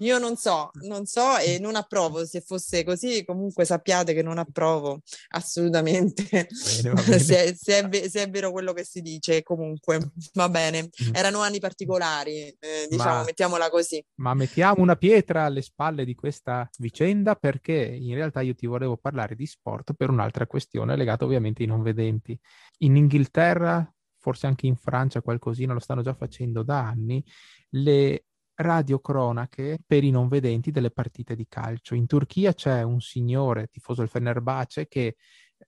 Io 0.00 0.18
non 0.18 0.36
so, 0.36 0.70
non 0.82 1.06
so 1.06 1.38
e 1.38 1.58
non 1.58 1.74
approvo. 1.74 2.24
Se 2.26 2.40
fosse 2.40 2.84
così, 2.84 3.24
comunque 3.24 3.64
sappiate 3.64 4.12
che 4.12 4.22
non 4.22 4.38
approvo 4.38 5.00
assolutamente. 5.30 6.26
Bene, 6.30 6.48
bene. 6.94 7.18
se, 7.18 7.44
è, 7.44 7.54
se, 7.54 7.88
è, 7.88 8.08
se, 8.08 8.22
è, 8.22 8.30
vero 8.30 8.50
quello 8.50 8.72
che 8.72 8.84
si 8.84 9.00
dice, 9.00 9.42
comunque 9.42 10.12
va 10.34 10.48
bene. 10.48 10.82
Mm. 10.82 11.14
Erano 11.14 11.40
anni 11.40 11.60
particolari, 11.60 12.48
eh, 12.58 12.86
diciamo, 12.90 13.18
ma, 13.18 13.24
mettiamola 13.24 13.70
così. 13.70 14.04
Ma 14.16 14.34
mettiamo 14.34 14.82
una 14.82 14.96
pietra 14.96 15.44
alle 15.44 15.62
spalle 15.62 16.04
di 16.04 16.14
questa 16.14 16.68
vicenda 16.78 17.34
perché 17.34 17.74
in 17.74 18.14
realtà 18.14 18.42
io 18.42 18.54
ti 18.54 18.66
volevo 18.66 18.96
parlare 18.96 19.34
di 19.34 19.46
sport 19.46 19.94
per 19.94 20.10
un'altra 20.10 20.46
questione 20.46 20.96
legata 20.96 21.24
ovviamente 21.24 21.62
ai 21.62 21.68
non 21.68 21.82
vedenti. 21.82 22.38
In 22.78 22.96
Inghilterra, 22.96 23.90
forse 24.18 24.46
anche 24.46 24.66
in 24.66 24.76
Francia 24.76 25.22
qualcosina 25.22 25.72
lo 25.72 25.80
stanno 25.80 26.02
già 26.02 26.14
facendo 26.14 26.62
da 26.62 26.80
anni, 26.80 27.24
le 27.70 28.24
radiocronache 28.54 29.78
per 29.86 30.04
i 30.04 30.10
non 30.10 30.28
vedenti 30.28 30.70
delle 30.70 30.90
partite 30.90 31.34
di 31.34 31.46
calcio. 31.48 31.94
In 31.94 32.06
Turchia 32.06 32.52
c'è 32.52 32.82
un 32.82 33.00
signore 33.00 33.68
tifoso 33.68 34.00
del 34.00 34.10
Fenerbahce 34.10 34.86
che 34.86 35.16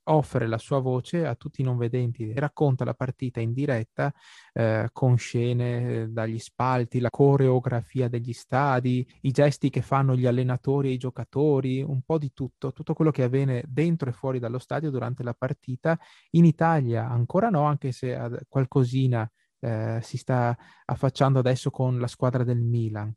offre 0.04 0.46
la 0.46 0.58
sua 0.58 0.78
voce 0.78 1.26
a 1.26 1.34
tutti 1.34 1.60
i 1.60 1.64
non 1.64 1.76
vedenti 1.76 2.30
e 2.30 2.38
racconta 2.38 2.84
la 2.84 2.94
partita 2.94 3.40
in 3.40 3.52
diretta 3.52 4.12
eh, 4.52 4.88
con 4.92 5.16
scene 5.16 6.02
eh, 6.02 6.08
dagli 6.08 6.38
spalti, 6.38 7.00
la 7.00 7.10
coreografia 7.10 8.08
degli 8.08 8.32
stadi, 8.32 9.06
i 9.22 9.30
gesti 9.30 9.70
che 9.70 9.82
fanno 9.82 10.14
gli 10.14 10.26
allenatori 10.26 10.90
e 10.90 10.92
i 10.92 10.98
giocatori, 10.98 11.82
un 11.82 12.02
po' 12.02 12.18
di 12.18 12.32
tutto, 12.32 12.72
tutto 12.72 12.94
quello 12.94 13.10
che 13.10 13.24
avviene 13.24 13.64
dentro 13.66 14.08
e 14.08 14.12
fuori 14.12 14.38
dallo 14.38 14.58
stadio 14.58 14.90
durante 14.90 15.22
la 15.22 15.34
partita. 15.34 15.98
In 16.30 16.44
Italia 16.44 17.08
ancora 17.08 17.48
no, 17.48 17.64
anche 17.64 17.92
se 17.92 18.16
qualcosina 18.48 19.28
eh, 19.66 20.00
si 20.00 20.16
sta 20.16 20.56
affacciando 20.84 21.40
adesso 21.40 21.70
con 21.70 21.98
la 21.98 22.06
squadra 22.06 22.44
del 22.44 22.60
Milan. 22.60 23.12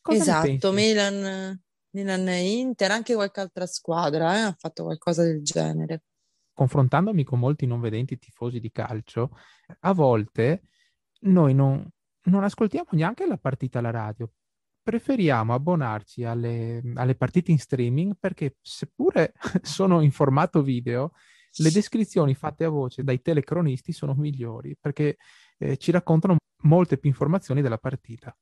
Cosa 0.00 0.42
esatto, 0.42 0.72
Milan, 0.72 1.60
Milan 1.90 2.28
e 2.28 2.58
Inter, 2.58 2.90
anche 2.90 3.14
qualche 3.14 3.40
altra 3.40 3.66
squadra 3.66 4.36
eh, 4.36 4.40
ha 4.40 4.56
fatto 4.58 4.82
qualcosa 4.82 5.22
del 5.22 5.42
genere. 5.42 6.02
Confrontandomi 6.52 7.22
con 7.22 7.38
molti 7.38 7.66
non 7.66 7.80
vedenti 7.80 8.18
tifosi 8.18 8.58
di 8.58 8.72
calcio, 8.72 9.30
a 9.80 9.92
volte 9.92 10.62
noi 11.20 11.54
non, 11.54 11.88
non 12.24 12.42
ascoltiamo 12.42 12.88
neanche 12.92 13.26
la 13.26 13.36
partita 13.36 13.78
alla 13.78 13.90
radio, 13.90 14.30
preferiamo 14.82 15.54
abbonarci 15.54 16.24
alle, 16.24 16.82
alle, 16.94 17.14
partite 17.14 17.50
in 17.50 17.58
streaming 17.58 18.14
perché 18.18 18.56
seppure 18.60 19.34
sono 19.62 20.00
in 20.00 20.10
formato 20.10 20.62
video, 20.62 21.12
le 21.58 21.70
descrizioni 21.70 22.34
fatte 22.34 22.64
a 22.64 22.68
voce 22.68 23.02
dai 23.02 23.20
telecronisti 23.20 23.92
sono 23.92 24.14
migliori 24.14 24.76
perché 24.78 25.16
eh, 25.58 25.76
ci 25.76 25.90
raccontano 25.90 26.36
molte 26.62 26.98
più 26.98 27.08
informazioni 27.08 27.62
della 27.62 27.78
partita. 27.78 28.36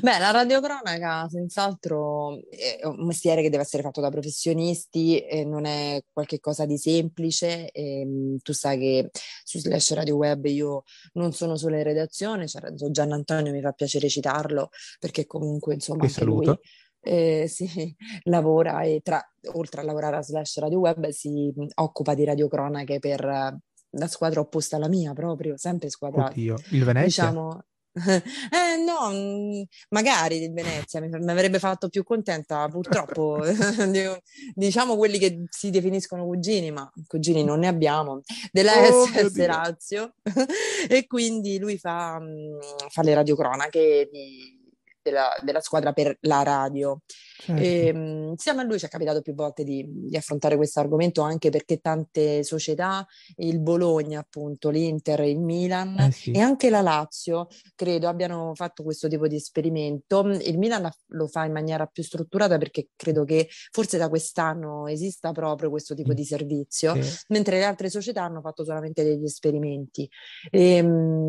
Beh, 0.00 0.18
la 0.18 0.30
radiocronaca 0.30 1.28
senz'altro 1.28 2.40
è 2.48 2.80
un 2.84 3.06
mestiere 3.06 3.42
che 3.42 3.50
deve 3.50 3.62
essere 3.62 3.82
fatto 3.82 4.00
da 4.00 4.10
professionisti 4.10 5.18
e 5.18 5.44
non 5.44 5.64
è 5.66 6.02
qualcosa 6.12 6.64
di 6.64 6.78
semplice. 6.78 7.70
E, 7.70 8.00
ehm, 8.00 8.38
tu 8.42 8.52
sai 8.52 8.78
che 8.78 9.10
su 9.44 9.58
Slash 9.58 9.92
Radio 9.94 10.16
Web 10.16 10.46
io 10.46 10.84
non 11.14 11.32
sono 11.32 11.56
solo 11.56 11.76
in 11.76 11.82
redazione, 11.82 12.46
c'era 12.46 12.72
Gian 12.72 13.12
Antonio, 13.12 13.52
mi 13.52 13.60
fa 13.60 13.72
piacere 13.72 14.08
citarlo 14.08 14.70
perché 14.98 15.26
comunque 15.26 15.74
insomma 15.74 16.04
anche 16.04 16.24
lui 16.24 16.58
eh, 17.00 17.46
si 17.48 17.94
lavora 18.24 18.82
e 18.82 19.00
tra, 19.02 19.22
oltre 19.54 19.80
a 19.80 19.84
lavorare 19.84 20.16
a 20.16 20.22
Slash 20.22 20.58
Radio 20.58 20.78
Web 20.78 21.08
si 21.08 21.52
occupa 21.74 22.14
di 22.14 22.24
radiocronache 22.24 22.98
per 22.98 23.58
la 23.92 24.06
squadra 24.06 24.40
opposta 24.40 24.76
alla 24.76 24.88
mia 24.88 25.12
proprio, 25.12 25.56
sempre 25.56 25.90
squadra... 25.90 26.26
Oddio, 26.26 26.56
il 26.70 26.84
Venezia? 26.84 27.26
Diciamo, 27.26 27.64
eh 27.94 28.76
no, 28.84 29.10
mm, 29.12 29.62
magari 29.90 30.42
il 30.42 30.52
Venezia 30.52 31.00
mi, 31.00 31.08
mi 31.08 31.30
avrebbe 31.30 31.58
fatto 31.58 31.88
più 31.88 32.02
contenta, 32.04 32.66
purtroppo, 32.68 33.42
diciamo 34.54 34.96
quelli 34.96 35.18
che 35.18 35.44
si 35.50 35.70
definiscono 35.70 36.24
cugini, 36.24 36.70
ma 36.70 36.90
cugini 37.06 37.44
non 37.44 37.58
ne 37.58 37.66
abbiamo, 37.66 38.20
della 38.50 38.72
Oh, 38.88 39.06
SS. 39.06 39.46
Lazio 39.46 40.14
e 40.88 41.06
quindi 41.06 41.58
lui 41.58 41.76
fa, 41.76 42.18
mm, 42.18 42.58
fa 42.88 43.02
le 43.02 43.14
radiocronache 43.14 44.08
di- 44.10 44.60
della, 45.02 45.30
della 45.42 45.60
squadra 45.60 45.92
per 45.92 46.16
la 46.20 46.42
radio. 46.42 47.00
Certo. 47.38 47.60
E, 47.62 47.92
mh, 47.92 48.28
insieme 48.30 48.62
a 48.62 48.64
lui 48.64 48.78
ci 48.78 48.86
è 48.86 48.88
capitato 48.88 49.20
più 49.20 49.34
volte 49.34 49.64
di, 49.64 49.84
di 49.88 50.16
affrontare 50.16 50.56
questo 50.56 50.80
argomento 50.80 51.22
anche 51.22 51.50
perché 51.50 51.78
tante 51.78 52.44
società, 52.44 53.06
il 53.36 53.58
Bologna 53.60 54.20
appunto, 54.20 54.70
l'Inter, 54.70 55.20
il 55.20 55.40
Milan 55.40 55.98
Eh 55.98 56.12
sì. 56.12 56.30
e 56.30 56.40
anche 56.40 56.70
la 56.70 56.80
Lazio, 56.82 57.48
credo 57.74 58.08
abbiano 58.08 58.52
fatto 58.54 58.82
questo 58.82 59.08
tipo 59.08 59.26
di 59.26 59.36
esperimento. 59.36 60.20
Il 60.28 60.58
Milan 60.58 60.82
la- 60.82 60.94
lo 61.08 61.26
fa 61.26 61.44
in 61.44 61.52
maniera 61.52 61.86
più 61.86 62.02
strutturata 62.02 62.58
perché 62.58 62.88
credo 62.94 63.24
che 63.24 63.48
forse 63.70 63.98
da 63.98 64.08
quest'anno 64.08 64.86
esista 64.86 65.32
proprio 65.32 65.68
questo 65.70 65.94
tipo 65.94 66.12
Mm. 66.12 66.14
di 66.14 66.24
servizio, 66.24 67.02
Sì. 67.02 67.24
mentre 67.28 67.58
le 67.58 67.64
altre 67.64 67.90
società 67.90 68.22
hanno 68.22 68.40
fatto 68.40 68.64
solamente 68.64 69.02
degli 69.02 69.24
esperimenti. 69.24 70.08
Ehm, 70.50 70.70
che 70.72 71.21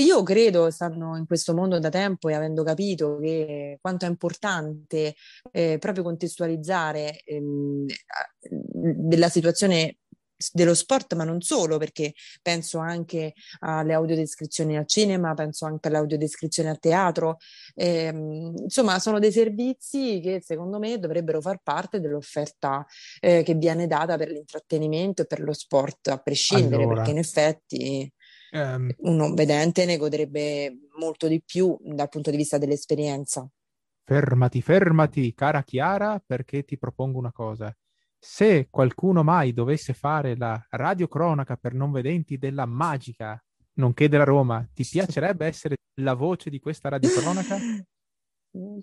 io 0.00 0.22
credo 0.22 0.70
stanno 0.70 1.16
in 1.16 1.26
questo 1.26 1.54
mondo 1.54 1.78
da 1.78 1.88
tempo 1.88 2.28
e 2.28 2.34
avendo 2.34 2.62
capito 2.62 3.18
che 3.18 3.78
quanto 3.80 4.04
è 4.04 4.08
importante 4.08 5.14
eh, 5.52 5.78
proprio 5.78 6.04
contestualizzare 6.04 7.08
a- 7.08 8.28
della 8.40 9.28
situazione 9.28 9.98
dello 10.52 10.74
sport, 10.74 11.14
ma 11.14 11.24
non 11.24 11.40
solo, 11.40 11.78
perché 11.78 12.14
penso 12.42 12.78
anche 12.78 13.34
alle 13.60 13.92
audiodescrizioni 13.92 14.76
al 14.76 14.86
cinema, 14.86 15.34
penso 15.34 15.66
anche 15.66 15.88
alle 15.88 15.96
audiodescrizioni 15.96 16.68
al 16.68 16.78
teatro. 16.78 17.38
Ehm, 17.74 18.54
insomma, 18.56 18.98
sono 19.00 19.18
dei 19.18 19.32
servizi 19.32 20.20
che 20.22 20.40
secondo 20.44 20.78
me 20.78 20.98
dovrebbero 20.98 21.40
far 21.40 21.60
parte 21.62 22.00
dell'offerta 22.00 22.86
eh, 23.20 23.42
che 23.42 23.54
viene 23.54 23.86
data 23.86 24.16
per 24.16 24.30
l'intrattenimento 24.30 25.22
e 25.22 25.26
per 25.26 25.40
lo 25.40 25.52
sport, 25.52 26.08
a 26.08 26.18
prescindere, 26.18 26.82
Allora. 26.82 26.94
perché 26.96 27.10
in 27.10 27.18
effetti 27.18 28.12
Un 28.52 29.16
non 29.16 29.34
vedente 29.34 29.84
ne 29.84 29.96
godrebbe 29.96 30.88
molto 30.98 31.28
di 31.28 31.42
più 31.44 31.76
dal 31.80 32.08
punto 32.08 32.30
di 32.30 32.36
vista 32.36 32.58
dell'esperienza. 32.58 33.48
Fermati, 34.04 34.62
fermati, 34.62 35.34
cara 35.34 35.62
Chiara, 35.62 36.22
perché 36.24 36.64
ti 36.64 36.78
propongo 36.78 37.18
una 37.18 37.32
cosa. 37.32 37.74
Se 38.18 38.68
qualcuno 38.70 39.22
mai 39.22 39.52
dovesse 39.52 39.92
fare 39.92 40.34
la 40.36 40.60
radiocronaca 40.70 41.56
per 41.56 41.74
non 41.74 41.92
vedenti 41.92 42.38
della 42.38 42.64
magica, 42.64 43.40
nonché 43.74 44.08
della 44.08 44.24
Roma, 44.24 44.66
ti 44.72 44.82
piacerebbe 44.90 45.46
essere 45.46 45.76
la 46.00 46.14
voce 46.14 46.48
di 46.48 46.58
questa 46.58 46.88
radiocronaca? 46.88 47.58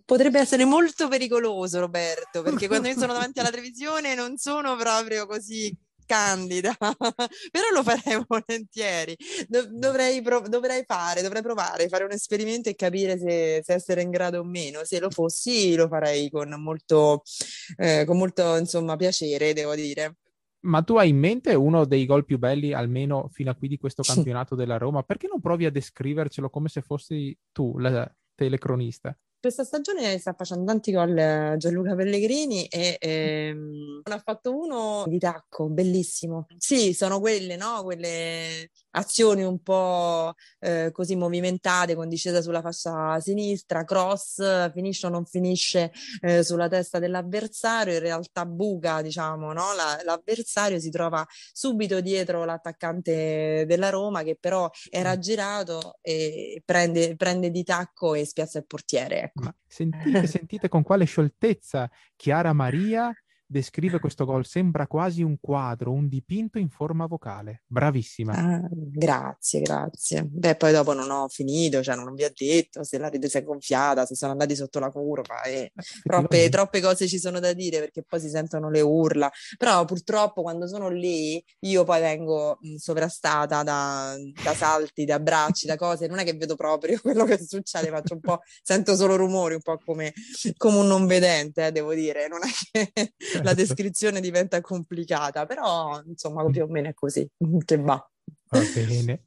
Potrebbe 0.06 0.40
essere 0.40 0.64
molto 0.64 1.08
pericoloso, 1.08 1.80
Roberto, 1.80 2.44
perché 2.44 2.68
quando 2.68 2.88
io 2.88 2.94
sono 2.94 3.14
davanti 3.14 3.40
alla 3.40 3.50
televisione 3.50 4.14
non 4.14 4.38
sono 4.38 4.76
proprio 4.76 5.26
così 5.26 5.76
candida, 6.06 6.76
però 6.78 7.70
lo 7.74 7.84
farei 7.84 8.24
volentieri. 8.28 9.16
Do- 9.48 9.68
dovrei, 9.72 10.22
prov- 10.22 10.48
dovrei 10.48 10.84
fare, 10.86 11.22
dovrei 11.22 11.42
provare, 11.42 11.88
fare 11.88 12.04
un 12.04 12.12
esperimento 12.12 12.70
e 12.70 12.76
capire 12.76 13.18
se, 13.18 13.62
se 13.64 13.74
essere 13.74 14.02
in 14.02 14.10
grado 14.10 14.40
o 14.40 14.44
meno. 14.44 14.84
Se 14.84 15.00
lo 15.00 15.10
fossi, 15.10 15.76
lo 15.76 15.88
farei 15.88 16.30
con 16.30 16.50
molto, 16.62 17.24
eh, 17.78 18.04
con 18.06 18.18
molto, 18.18 18.56
insomma, 18.58 18.96
piacere, 18.96 19.54
devo 19.54 19.76
dire. 19.76 20.18
Ma 20.66 20.82
tu 20.82 20.96
hai 20.96 21.10
in 21.10 21.18
mente 21.18 21.54
uno 21.54 21.86
dei 21.86 22.06
gol 22.06 22.26
più 22.26 22.40
belli, 22.40 22.74
almeno 22.74 23.30
fino 23.32 23.52
a 23.52 23.56
qui, 23.56 23.68
di 23.68 23.78
questo 23.78 24.02
campionato 24.34 24.56
della 24.56 24.78
Roma? 24.78 25.04
Perché 25.04 25.28
non 25.28 25.40
provi 25.40 25.66
a 25.66 25.72
descrivercelo 25.72 26.50
come 26.50 26.70
se 26.70 26.82
fossi 26.82 27.38
tu, 27.52 27.78
la 27.78 28.12
telecronista? 28.34 29.16
Questa 29.46 29.64
stagione 29.64 30.18
sta 30.18 30.34
facendo 30.34 30.66
tanti 30.66 30.92
gol 30.92 31.16
eh, 31.16 31.54
Gianluca 31.58 31.94
Pellegrini 31.94 32.66
e 32.66 32.98
ehm, 33.00 34.02
ne 34.04 34.14
ha 34.16 34.18
fatto 34.18 34.58
uno 34.58 35.04
di 35.06 35.20
tacco, 35.20 35.70
bellissimo. 35.70 36.48
Sì, 36.58 36.96
sono 36.96 37.20
quelle, 37.20 37.56
no? 37.56 37.84
Quelle 37.84 38.72
azioni 38.96 39.44
un 39.44 39.62
po' 39.62 40.34
eh, 40.60 40.90
così 40.92 41.16
movimentate 41.16 41.94
con 41.94 42.10
discesa 42.10 42.42
sulla 42.42 42.62
fascia 42.62 43.20
sinistra, 43.20 43.84
cross, 43.84 44.72
finisce 44.74 45.06
o 45.06 45.10
non 45.10 45.26
finisce 45.26 45.92
eh, 46.22 46.44
sulla 46.44 46.68
testa 46.68 46.98
dell'avversario, 46.98 47.94
in 47.94 48.00
realtà 48.00 48.48
buca, 48.48 49.04
diciamo, 49.04 49.54
no? 49.54 49.76
La- 49.76 50.00
l'avversario 50.04 50.80
si 50.80 50.90
trova 50.90 51.24
subito 51.54 52.02
dietro 52.02 52.46
l'attaccante 52.46 53.66
della 53.68 53.90
Roma 53.92 54.24
che 54.24 54.38
però 54.40 54.68
era 54.90 55.20
girato 55.20 56.00
e 56.02 56.64
prende, 56.66 57.16
prende 57.16 57.52
di 57.52 57.64
tacco 57.64 58.16
e 58.16 58.26
spiazza 58.26 58.58
il 58.58 58.66
portiere. 58.66 59.34
Ma 59.36 59.54
sentite, 59.66 60.28
sentite 60.28 60.70
con 60.70 60.82
quale 60.84 61.06
scioltezza 61.06 61.90
Chiara 62.16 62.54
Maria 62.54 63.14
descrive 63.46 64.00
questo 64.00 64.26
gol. 64.26 64.46
Sembra 64.46 64.88
quasi 64.88 65.22
un 65.22 65.38
quadro, 65.40 65.92
un 65.92 66.08
dipinto 66.08 66.58
in 66.58 66.70
forma 66.70 67.06
vocale. 67.06 67.64
Bravissima. 67.68 68.34
Ah, 68.34 68.62
grazie, 68.72 69.62
grazie. 69.62 70.24
Beh, 70.26 70.56
poi 70.56 70.72
dopo 70.72 70.94
non 70.94 71.10
ho 71.12 71.28
finito, 71.28 71.82
cioè 71.84 71.96
non 71.96 72.14
vi 72.14 72.24
ho 72.24 72.32
detto 72.36 72.84
se 72.84 72.98
la 72.98 73.10
rete 73.10 73.30
si 73.30 73.38
è 73.38 73.44
gonfiata, 73.44 74.06
se 74.06 74.16
sono 74.16 74.32
andati 74.32 74.56
sotto 74.56 74.80
la 74.80 74.90
curva 74.90 75.42
e 75.44 75.54
Eh, 75.56 75.72
troppe, 76.04 76.50
troppe 76.50 76.82
cose 76.82 77.08
ci 77.08 77.20
sono 77.20 77.40
da 77.40 77.54
dire 77.54 77.80
perché 77.80 78.04
poi 78.04 78.20
si 78.20 78.30
sentono 78.30 78.70
le 78.70 78.82
urla. 78.82 79.32
Però 79.58 79.84
purtroppo 79.86 80.42
quando 80.42 80.68
sono 80.68 80.90
lì 80.90 81.44
io 81.62 81.84
poi 81.84 82.02
vengo 82.02 82.58
mh, 82.60 82.76
sovrastata 82.76 83.64
da, 83.64 84.16
da 84.44 84.54
salti, 84.54 85.06
da 85.06 85.16
abbracci, 85.16 85.66
da 85.68 85.76
cose. 85.76 86.08
Non 86.08 86.20
è 86.20 86.24
che 86.24 86.34
vedo 86.34 86.56
proprio 86.56 87.00
quello 87.02 87.26
che 87.26 87.40
succede, 87.44 87.90
faccio 87.90 88.14
un 88.16 88.20
po', 88.20 88.42
sento 88.64 88.96
solo 88.96 89.16
rumori, 89.16 89.54
un 89.56 89.62
po' 89.62 89.78
come, 89.84 90.14
come 90.58 90.78
un 90.78 90.88
non 90.88 91.06
vedente, 91.06 91.68
eh, 91.68 91.72
devo 91.72 91.94
dire. 91.94 92.28
Non 92.28 92.40
è 92.44 92.50
che 92.72 93.14
la 93.38 93.56
Certo. 93.56 93.62
descrizione 93.62 94.20
diventa 94.20 94.62
complicata, 94.62 95.46
però 95.46 96.02
insomma 96.06 96.46
più 96.50 96.64
o 96.64 96.68
meno 96.68 96.90
è 96.90 96.94
così, 96.94 97.28
che 97.66 97.78
va. 97.78 98.10
Va 98.50 98.62
bene. 98.74 99.24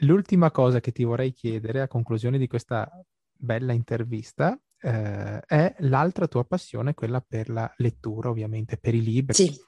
L'ultima 0.00 0.50
cosa 0.50 0.80
che 0.80 0.92
ti 0.92 1.04
vorrei 1.04 1.32
chiedere 1.32 1.80
a 1.80 1.88
conclusione 1.88 2.38
di 2.38 2.46
questa 2.46 2.90
bella 3.32 3.72
intervista 3.72 4.58
eh, 4.78 5.40
è 5.40 5.74
l'altra 5.78 6.26
tua 6.28 6.44
passione, 6.44 6.94
quella 6.94 7.20
per 7.20 7.48
la 7.48 7.72
lettura, 7.78 8.28
ovviamente, 8.28 8.76
per 8.76 8.94
i 8.94 9.02
libri. 9.02 9.34
Sì. 9.34 9.60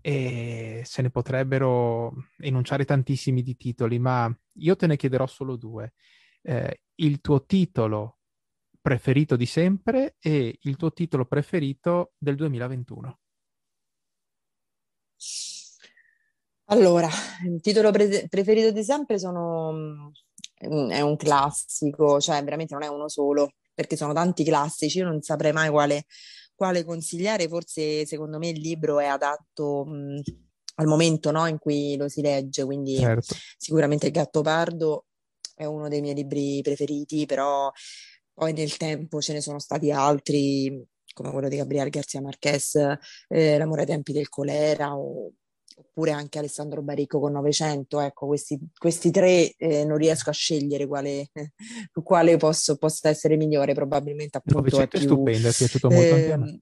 E 0.00 0.82
se 0.84 1.02
ne 1.02 1.10
potrebbero 1.10 2.14
enunciare 2.38 2.84
tantissimi 2.84 3.42
di 3.42 3.56
titoli, 3.56 3.98
ma 3.98 4.34
io 4.54 4.76
te 4.76 4.86
ne 4.86 4.96
chiederò 4.96 5.26
solo 5.26 5.56
due. 5.56 5.92
Eh, 6.42 6.80
il 6.96 7.20
tuo 7.20 7.44
titolo 7.44 8.19
preferito 8.80 9.36
di 9.36 9.46
sempre 9.46 10.16
e 10.18 10.58
il 10.62 10.76
tuo 10.76 10.92
titolo 10.92 11.26
preferito 11.26 12.12
del 12.18 12.36
2021. 12.36 13.18
Allora, 16.66 17.08
il 17.46 17.60
titolo 17.60 17.90
pre- 17.90 18.26
preferito 18.28 18.70
di 18.70 18.84
sempre 18.84 19.18
sono, 19.18 20.12
mm, 20.66 20.90
è 20.90 21.00
un 21.00 21.16
classico, 21.16 22.20
cioè 22.20 22.42
veramente 22.44 22.74
non 22.74 22.84
è 22.84 22.86
uno 22.86 23.08
solo, 23.08 23.54
perché 23.74 23.96
sono 23.96 24.12
tanti 24.12 24.44
classici, 24.44 24.98
io 24.98 25.04
non 25.04 25.20
saprei 25.20 25.52
mai 25.52 25.68
quale, 25.68 26.04
quale 26.54 26.84
consigliare, 26.84 27.48
forse 27.48 28.06
secondo 28.06 28.38
me 28.38 28.50
il 28.50 28.60
libro 28.60 29.00
è 29.00 29.06
adatto 29.06 29.84
mh, 29.84 30.20
al 30.76 30.86
momento, 30.86 31.30
no, 31.32 31.46
in 31.46 31.58
cui 31.58 31.96
lo 31.96 32.08
si 32.08 32.22
legge, 32.22 32.64
quindi 32.64 32.96
Certo. 32.96 33.34
sicuramente 33.56 34.06
Il 34.06 34.12
Gattopardo 34.12 35.06
è 35.54 35.64
uno 35.64 35.88
dei 35.88 36.00
miei 36.00 36.14
libri 36.14 36.60
preferiti, 36.62 37.26
però 37.26 37.70
poi 38.40 38.54
nel 38.54 38.78
tempo 38.78 39.20
ce 39.20 39.34
ne 39.34 39.42
sono 39.42 39.58
stati 39.58 39.90
altri, 39.90 40.82
come 41.12 41.30
quello 41.30 41.48
di 41.48 41.56
Gabriele 41.56 41.90
Garcia 41.90 42.22
Marquez, 42.22 42.74
eh, 43.28 43.58
L'amore 43.58 43.82
ai 43.82 43.86
tempi 43.86 44.14
del 44.14 44.30
colera, 44.30 44.96
o- 44.96 45.34
oppure 45.76 46.12
anche 46.12 46.38
Alessandro 46.38 46.80
Baricco 46.80 47.20
con 47.20 47.32
Novecento. 47.32 48.00
Ecco, 48.00 48.28
questi, 48.28 48.58
questi 48.78 49.10
tre 49.10 49.52
eh, 49.58 49.84
non 49.84 49.98
riesco 49.98 50.30
a 50.30 50.32
scegliere 50.32 50.86
quale, 50.86 51.28
quale 52.02 52.38
posso, 52.38 52.78
possa 52.78 53.10
essere 53.10 53.36
migliore, 53.36 53.74
probabilmente 53.74 54.38
appunto 54.38 54.60
Novecento 54.60 54.96
è 54.96 55.00
più... 55.00 55.08
stupendo, 55.08 55.48
è 55.48 55.52
piaciuto 55.52 55.90
molto 55.90 56.14
anche 56.14 56.32
a 56.32 56.36
me. 56.38 56.48
Ehm, 56.48 56.60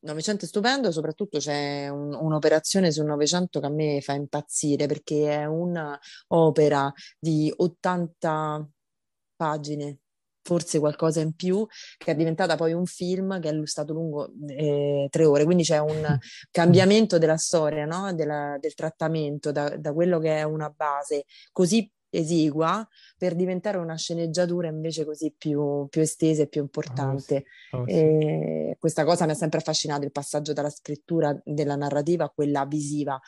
Novecento 0.00 0.46
è 0.46 0.48
stupendo, 0.48 0.90
soprattutto 0.90 1.38
c'è 1.40 1.88
un- 1.88 2.14
un'operazione 2.14 2.90
sul 2.90 3.04
Novecento 3.04 3.60
che 3.60 3.66
a 3.66 3.70
me 3.70 4.00
fa 4.00 4.14
impazzire 4.14 4.86
perché 4.86 5.30
è 5.30 5.44
un'opera 5.44 6.90
di 7.18 7.52
80 7.54 8.66
pagine, 9.36 9.98
forse 10.44 10.78
qualcosa 10.78 11.20
in 11.20 11.32
più, 11.32 11.66
che 11.96 12.12
è 12.12 12.14
diventata 12.14 12.54
poi 12.54 12.72
un 12.72 12.84
film 12.84 13.40
che 13.40 13.48
è 13.48 13.66
stato 13.66 13.92
lungo 13.92 14.30
eh, 14.46 15.08
tre 15.10 15.24
ore, 15.24 15.44
quindi 15.44 15.64
c'è 15.64 15.78
un 15.78 16.18
cambiamento 16.52 17.18
della 17.18 17.38
storia, 17.38 17.86
no? 17.86 18.12
Della- 18.14 18.56
del 18.60 18.74
trattamento 18.74 19.50
da, 19.50 19.76
da 19.76 19.92
quello 19.92 20.18
che 20.18 20.36
è 20.36 20.42
una 20.42 20.68
base 20.68 21.24
così 21.50 21.90
esigua 22.14 22.86
per 23.18 23.34
diventare 23.34 23.78
una 23.78 23.96
sceneggiatura 23.96 24.68
invece 24.68 25.04
così 25.04 25.34
più, 25.36 25.86
più 25.88 26.00
estesa 26.00 26.42
e 26.42 26.46
più 26.46 26.60
importante. 26.60 27.44
Oh, 27.72 27.84
sì. 27.86 27.92
E 27.92 28.76
questa 28.78 29.04
cosa 29.04 29.24
mi 29.24 29.32
ha 29.32 29.34
sempre 29.34 29.58
affascinato, 29.58 30.04
il 30.04 30.12
passaggio 30.12 30.52
dalla 30.52 30.70
scrittura 30.70 31.36
della 31.44 31.76
narrativa 31.76 32.24
a 32.24 32.30
quella 32.30 32.64
visiva. 32.66 33.20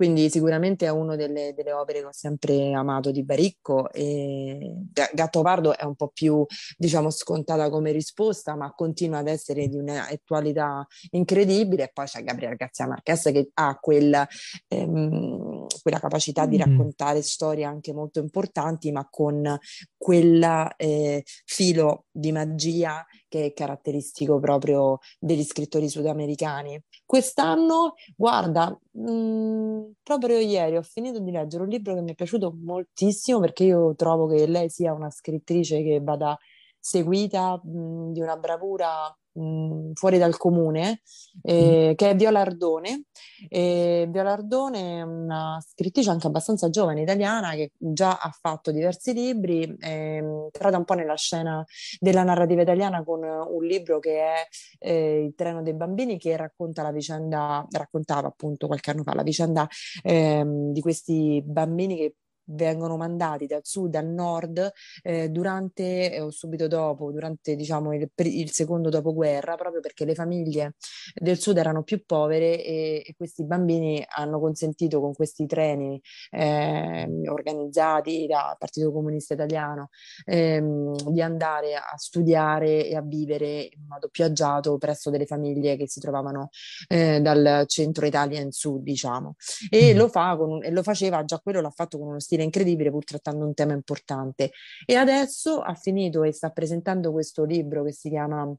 Quindi 0.00 0.30
sicuramente 0.30 0.86
è 0.86 0.88
una 0.88 1.14
delle, 1.14 1.52
delle, 1.54 1.72
opere 1.72 1.98
che 1.98 2.06
ho 2.06 2.12
sempre 2.12 2.72
amato 2.72 3.10
di 3.10 3.22
Baricco 3.22 3.92
e 3.92 4.76
Gattopardo 5.12 5.76
è 5.76 5.84
un 5.84 5.94
po' 5.94 6.08
più, 6.08 6.42
diciamo, 6.78 7.10
scontata 7.10 7.68
come 7.68 7.92
risposta, 7.92 8.56
ma 8.56 8.72
continua 8.72 9.18
ad 9.18 9.28
essere 9.28 9.68
di 9.68 9.76
un'attualità 9.76 10.86
incredibile. 11.10 11.82
E 11.82 11.90
poi 11.92 12.06
c'è 12.06 12.22
Gabriele 12.22 12.56
Garzia 12.56 12.86
Marquez 12.86 13.24
che 13.24 13.50
ha 13.52 13.76
quel, 13.78 14.26
ehm, 14.68 15.66
quella 15.82 15.98
capacità 15.98 16.46
di 16.46 16.56
raccontare 16.56 17.20
storie 17.20 17.64
anche 17.64 17.92
molto 17.92 18.20
importanti, 18.20 18.90
ma 18.92 19.06
con 19.06 19.58
quel 19.98 20.72
eh, 20.78 21.22
filo 21.44 22.06
di 22.10 22.32
magia 22.32 23.04
che 23.30 23.46
è 23.46 23.52
caratteristico 23.54 24.38
proprio 24.40 24.98
degli 25.18 25.44
scrittori 25.44 25.88
sudamericani. 25.88 26.82
Quest'anno, 27.06 27.94
guarda, 28.16 28.76
mh, 28.90 29.10
mm, 29.12 29.90
proprio 30.02 30.38
ieri 30.38 30.76
ho 30.76 30.82
finito 30.82 31.20
di 31.20 31.30
leggere 31.30 31.62
un 31.62 31.68
libro 31.70 31.94
che 31.94 32.02
mi 32.02 32.10
è 32.12 32.14
piaciuto 32.14 32.54
moltissimo 32.62 33.38
perché 33.40 33.64
io 33.64 33.94
trovo 33.94 34.26
che 34.26 34.46
lei 34.46 34.68
sia 34.68 34.92
una 34.92 35.10
scrittrice 35.10 35.82
che 35.82 36.00
vada 36.02 36.36
seguita 36.78 37.60
mh, 37.62 37.78
mm, 37.78 38.12
di 38.12 38.20
una 38.20 38.36
bravura 38.36 39.14
mh, 39.32 39.92
fuori 39.94 40.18
dal 40.18 40.36
comune, 40.36 41.02
eh, 41.42 41.92
che 41.96 42.10
è 42.10 42.16
Viola 42.16 42.40
Ardone. 42.40 43.04
E 43.48 44.06
Viola 44.10 44.32
Ardone 44.32 44.98
è 44.98 45.02
una 45.02 45.58
scrittrice 45.66 46.10
anche 46.10 46.26
abbastanza 46.26 46.68
giovane 46.68 47.02
italiana 47.02 47.52
che 47.52 47.72
già 47.76 48.18
ha 48.18 48.30
fatto 48.30 48.70
diversi 48.70 49.12
libri, 49.12 49.76
è 49.78 50.18
entrata 50.18 50.76
un 50.76 50.84
po' 50.84 50.94
nella 50.94 51.16
scena 51.16 51.64
della 51.98 52.22
narrativa 52.22 52.62
italiana 52.62 53.02
con 53.02 53.22
un 53.22 53.64
libro 53.64 53.98
che 53.98 54.20
è 54.20 54.46
eh, 54.78 55.24
Il 55.24 55.34
treno 55.34 55.62
dei 55.62 55.74
bambini 55.74 56.18
che 56.18 56.36
racconta 56.36 56.82
la 56.82 56.92
vicenda, 56.92 57.66
raccontava 57.70 58.28
appunto 58.28 58.66
qualche 58.66 58.90
anno 58.90 59.02
fa 59.02 59.14
la 59.14 59.22
vicenda 59.22 59.66
eh, 60.02 60.42
di 60.46 60.80
questi 60.80 61.42
bambini 61.44 61.96
che 61.96 62.14
vengono 62.50 62.96
mandati 62.96 63.46
dal 63.46 63.60
sud 63.62 63.94
al 63.94 64.06
nord 64.06 64.72
eh, 65.02 65.28
durante 65.28 66.12
eh, 66.12 66.20
o 66.20 66.30
subito 66.30 66.66
dopo, 66.68 67.10
durante 67.10 67.54
diciamo 67.54 67.94
il, 67.94 68.10
il, 68.16 68.50
secondo 68.50 68.88
dopoguerra, 68.88 69.56
proprio 69.56 69.80
perché 69.80 70.04
le 70.04 70.14
famiglie 70.14 70.74
del 71.14 71.38
sud 71.38 71.58
erano 71.58 71.82
più 71.82 72.04
povere 72.04 72.64
e, 72.64 73.02
e 73.06 73.14
questi 73.16 73.44
bambini 73.44 74.04
hanno 74.08 74.40
consentito 74.40 75.00
con 75.00 75.14
questi 75.14 75.46
treni 75.46 76.00
eh, 76.30 77.08
organizzati 77.26 78.26
dal 78.26 78.56
Partito 78.58 78.92
Comunista 78.92 79.34
Italiano 79.34 79.88
ehm, 80.24 81.10
di 81.10 81.22
andare 81.22 81.74
a 81.74 81.96
studiare 81.96 82.86
e 82.86 82.96
a 82.96 83.02
vivere 83.02 83.68
in 83.72 83.86
modo 83.88 84.08
più 84.08 84.24
agiato 84.24 84.78
presso 84.78 85.10
delle 85.10 85.26
famiglie 85.26 85.76
che 85.76 85.88
si 85.88 86.00
trovavano 86.00 86.50
eh, 86.88 87.20
dal 87.20 87.64
centro 87.66 88.06
Italia 88.06 88.40
in 88.40 88.52
sud, 88.52 88.82
diciamo. 88.82 89.36
E, 89.68 89.94
mm. 89.94 89.96
lo, 89.96 90.08
fa 90.08 90.36
con, 90.36 90.62
e 90.62 90.70
lo 90.70 90.82
faceva, 90.82 91.24
già 91.24 91.38
quello 91.38 91.60
l'ha 91.60 91.70
fatto 91.70 91.98
con 91.98 92.08
uno 92.08 92.20
stile 92.20 92.39
incredibile 92.42 92.90
pur 92.90 93.04
trattando 93.04 93.46
un 93.46 93.54
tema 93.54 93.72
importante. 93.72 94.52
E 94.86 94.94
adesso 94.96 95.60
ha 95.60 95.74
finito 95.74 96.22
e 96.22 96.32
sta 96.32 96.50
presentando 96.50 97.12
questo 97.12 97.44
libro 97.44 97.84
che 97.84 97.92
si 97.92 98.08
chiama 98.08 98.52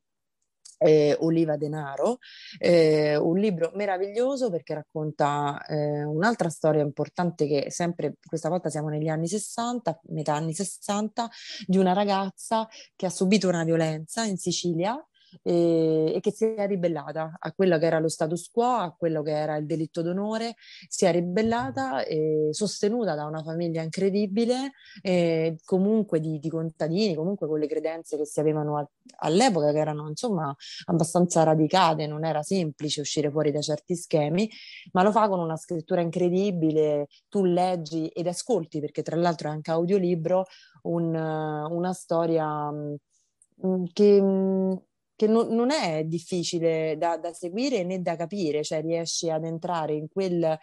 eh, 0.82 1.16
Oliva 1.20 1.58
Denaro, 1.58 2.18
eh, 2.58 3.16
un 3.16 3.38
libro 3.38 3.72
meraviglioso 3.76 4.50
perché 4.50 4.74
racconta 4.74 5.64
eh, 5.68 6.04
un'altra 6.04 6.50
storia 6.50 6.82
importante 6.82 7.48
che 7.48 7.70
sempre, 7.70 8.16
questa 8.26 8.50
volta 8.50 8.70
siamo 8.70 8.90
negli 8.90 9.08
anni 9.08 9.28
60, 9.28 10.02
metà 10.10 10.34
anni 10.34 10.54
60, 10.54 11.30
di 11.68 11.78
una 11.78 11.94
ragazza 11.94 12.68
che 12.96 13.06
ha 13.06 13.10
subito 13.12 13.48
una 13.48 13.64
violenza 13.64 14.24
in 14.24 14.38
Sicilia 14.38 15.00
e, 15.42 16.14
e, 16.16 16.20
che 16.20 16.32
si 16.32 16.46
è 16.46 16.68
ribellata 16.68 17.36
a 17.40 17.52
quello 17.54 17.78
che 17.78 17.86
era 17.86 18.00
lo 18.00 18.10
status 18.10 18.50
quo, 18.50 18.66
a 18.66 18.96
quello 18.98 19.22
che 19.22 19.32
era 19.32 19.56
il 19.56 19.66
delitto 19.66 20.02
d'onore, 20.02 20.56
si 20.88 21.06
è 21.06 21.12
ribellata 21.12 22.04
e 22.04 22.50
sostenuta 22.52 23.16
da 23.16 23.26
una 23.26 23.44
famiglia 23.44 23.82
incredibile, 23.82 24.72
e 25.02 25.58
comunque 25.64 26.20
di, 26.20 26.40
di, 26.40 26.50
contadini, 26.50 27.16
comunque 27.16 27.48
con 27.48 27.60
le 27.60 27.68
credenze 27.68 28.18
che 28.18 28.26
si 28.26 28.40
avevano 28.40 28.78
a, 28.78 28.90
all'epoca, 29.18 29.72
che 29.72 29.80
erano 29.80 30.08
insomma 30.08 30.54
abbastanza 30.86 31.44
radicate, 31.44 32.08
non 32.08 32.26
era 32.26 32.42
semplice 32.44 33.02
uscire 33.02 33.30
fuori 33.30 33.52
da 33.52 33.62
certi 33.62 33.96
schemi, 33.96 34.50
ma 34.94 35.04
lo 35.04 35.12
fa 35.12 35.28
con 35.28 35.40
una 35.40 35.58
scrittura 35.58 36.02
incredibile, 36.02 37.08
tu 37.30 37.44
leggi 37.44 38.08
ed 38.08 38.28
ascolti, 38.28 38.80
perché 38.80 39.02
tra 39.02 39.16
l'altro 39.16 39.50
è 39.50 39.52
anche 39.52 39.72
audiolibro, 39.72 40.46
un, 40.84 41.14
una 41.14 41.94
storia 41.94 42.72
mm, 42.72 43.84
che 43.94 44.22
mm, 44.22 44.72
che 45.22 45.28
non, 45.28 45.54
non 45.54 45.70
è 45.70 46.04
difficile 46.04 46.98
da, 46.98 47.16
da, 47.18 47.32
seguire 47.32 47.84
né 47.84 48.02
da 48.02 48.16
capire, 48.16 48.64
cioè 48.64 48.82
riesci 48.82 49.30
ad 49.30 49.46
entrare 49.46 49.94
in 49.94 50.08
quel 50.12 50.58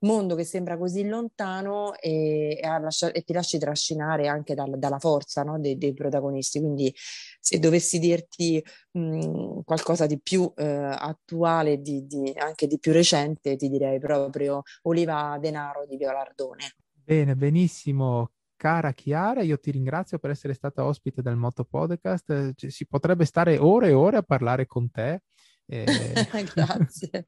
mondo 0.00 0.36
che 0.36 0.44
sembra 0.44 0.78
così 0.78 1.04
lontano 1.08 1.96
e, 1.96 2.56
e, 2.62 2.80
lascia, 2.80 3.10
e 3.10 3.22
ti 3.22 3.32
lasci 3.32 3.58
trascinare 3.58 4.28
anche 4.28 4.54
dal, 4.54 4.78
dalla 4.78 5.00
forza 5.00 5.42
no? 5.42 5.58
dei, 5.58 5.76
dei, 5.76 5.92
protagonisti. 5.92 6.60
Quindi 6.60 6.94
se 7.40 7.58
dovessi 7.58 7.98
dirti 7.98 8.64
mh, 8.92 9.62
qualcosa 9.64 10.06
di 10.06 10.20
più 10.20 10.52
eh, 10.54 10.64
attuale, 10.64 11.80
di, 11.80 12.06
di, 12.06 12.32
anche 12.36 12.68
di 12.68 12.78
più 12.78 12.92
recente, 12.92 13.56
ti 13.56 13.68
direi 13.68 13.98
proprio 13.98 14.62
Oliva 14.82 15.36
Denaro 15.40 15.84
di 15.84 15.96
Violardone. 15.96 16.76
Bene, 16.92 17.34
benissimo. 17.34 18.35
Cara 18.56 18.92
Chiara, 18.92 19.42
io 19.42 19.58
ti 19.58 19.70
ringrazio 19.70 20.18
per 20.18 20.30
essere 20.30 20.54
stata 20.54 20.84
ospite 20.84 21.20
del 21.20 21.36
Moto 21.36 21.64
Podcast. 21.64 22.54
Cioè, 22.54 22.70
si 22.70 22.86
potrebbe 22.86 23.26
stare 23.26 23.58
ore 23.58 23.88
e 23.88 23.92
ore 23.92 24.16
a 24.16 24.22
parlare 24.22 24.66
con 24.66 24.90
te. 24.90 25.20
Eh... 25.66 25.84
Grazie. 26.54 27.26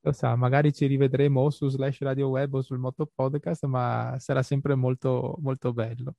Lo 0.00 0.12
sa, 0.12 0.36
magari 0.36 0.72
ci 0.72 0.86
rivedremo 0.86 1.40
o 1.40 1.50
su 1.50 1.68
Slash 1.68 2.00
Radio 2.00 2.28
Web 2.28 2.54
o 2.54 2.62
sul 2.62 2.78
Moto 2.78 3.10
Podcast, 3.12 3.64
ma 3.64 4.16
sarà 4.18 4.42
sempre 4.42 4.74
molto, 4.74 5.36
molto 5.40 5.72
bello. 5.72 6.14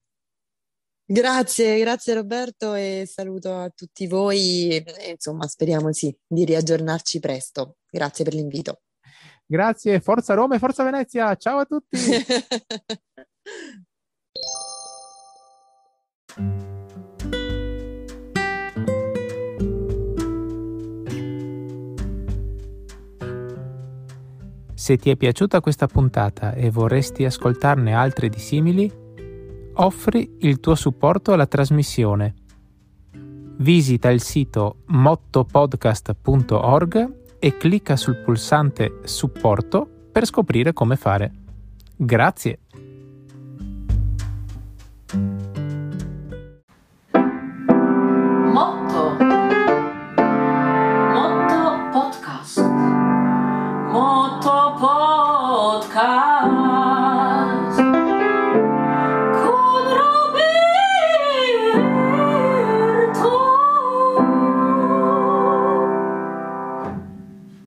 Grazie, 1.11 1.79
grazie 1.79 2.13
Roberto 2.13 2.75
e 2.75 3.05
saluto 3.07 3.55
a 3.55 3.69
tutti 3.69 4.05
voi. 4.05 4.67
E, 4.75 5.09
insomma, 5.09 5.47
speriamo 5.47 5.91
sì, 5.91 6.15
di 6.27 6.45
riaggiornarci 6.45 7.19
presto. 7.19 7.77
Grazie 7.89 8.23
per 8.23 8.33
l'invito. 8.35 8.81
Grazie, 9.45 10.01
forza 10.01 10.35
Roma 10.35 10.55
e 10.55 10.59
forza 10.59 10.83
Venezia. 10.83 11.35
Ciao 11.35 11.59
a 11.59 11.65
tutti. 11.65 11.97
Se 24.89 24.97
ti 24.97 25.11
è 25.11 25.15
piaciuta 25.15 25.61
questa 25.61 25.85
puntata 25.85 26.53
e 26.53 26.71
vorresti 26.71 27.23
ascoltarne 27.23 27.93
altre 27.93 28.27
di 28.27 28.39
simili, 28.39 28.91
offri 29.73 30.37
il 30.39 30.59
tuo 30.59 30.73
supporto 30.73 31.31
alla 31.31 31.45
trasmissione. 31.45 32.33
Visita 33.57 34.09
il 34.09 34.21
sito 34.21 34.77
mottopodcast.org 34.85 37.17
e 37.37 37.57
clicca 37.57 37.95
sul 37.97 38.23
pulsante 38.23 39.01
Supporto 39.03 39.87
per 40.11 40.25
scoprire 40.25 40.73
come 40.73 40.95
fare. 40.95 41.33
Grazie! 41.95 42.61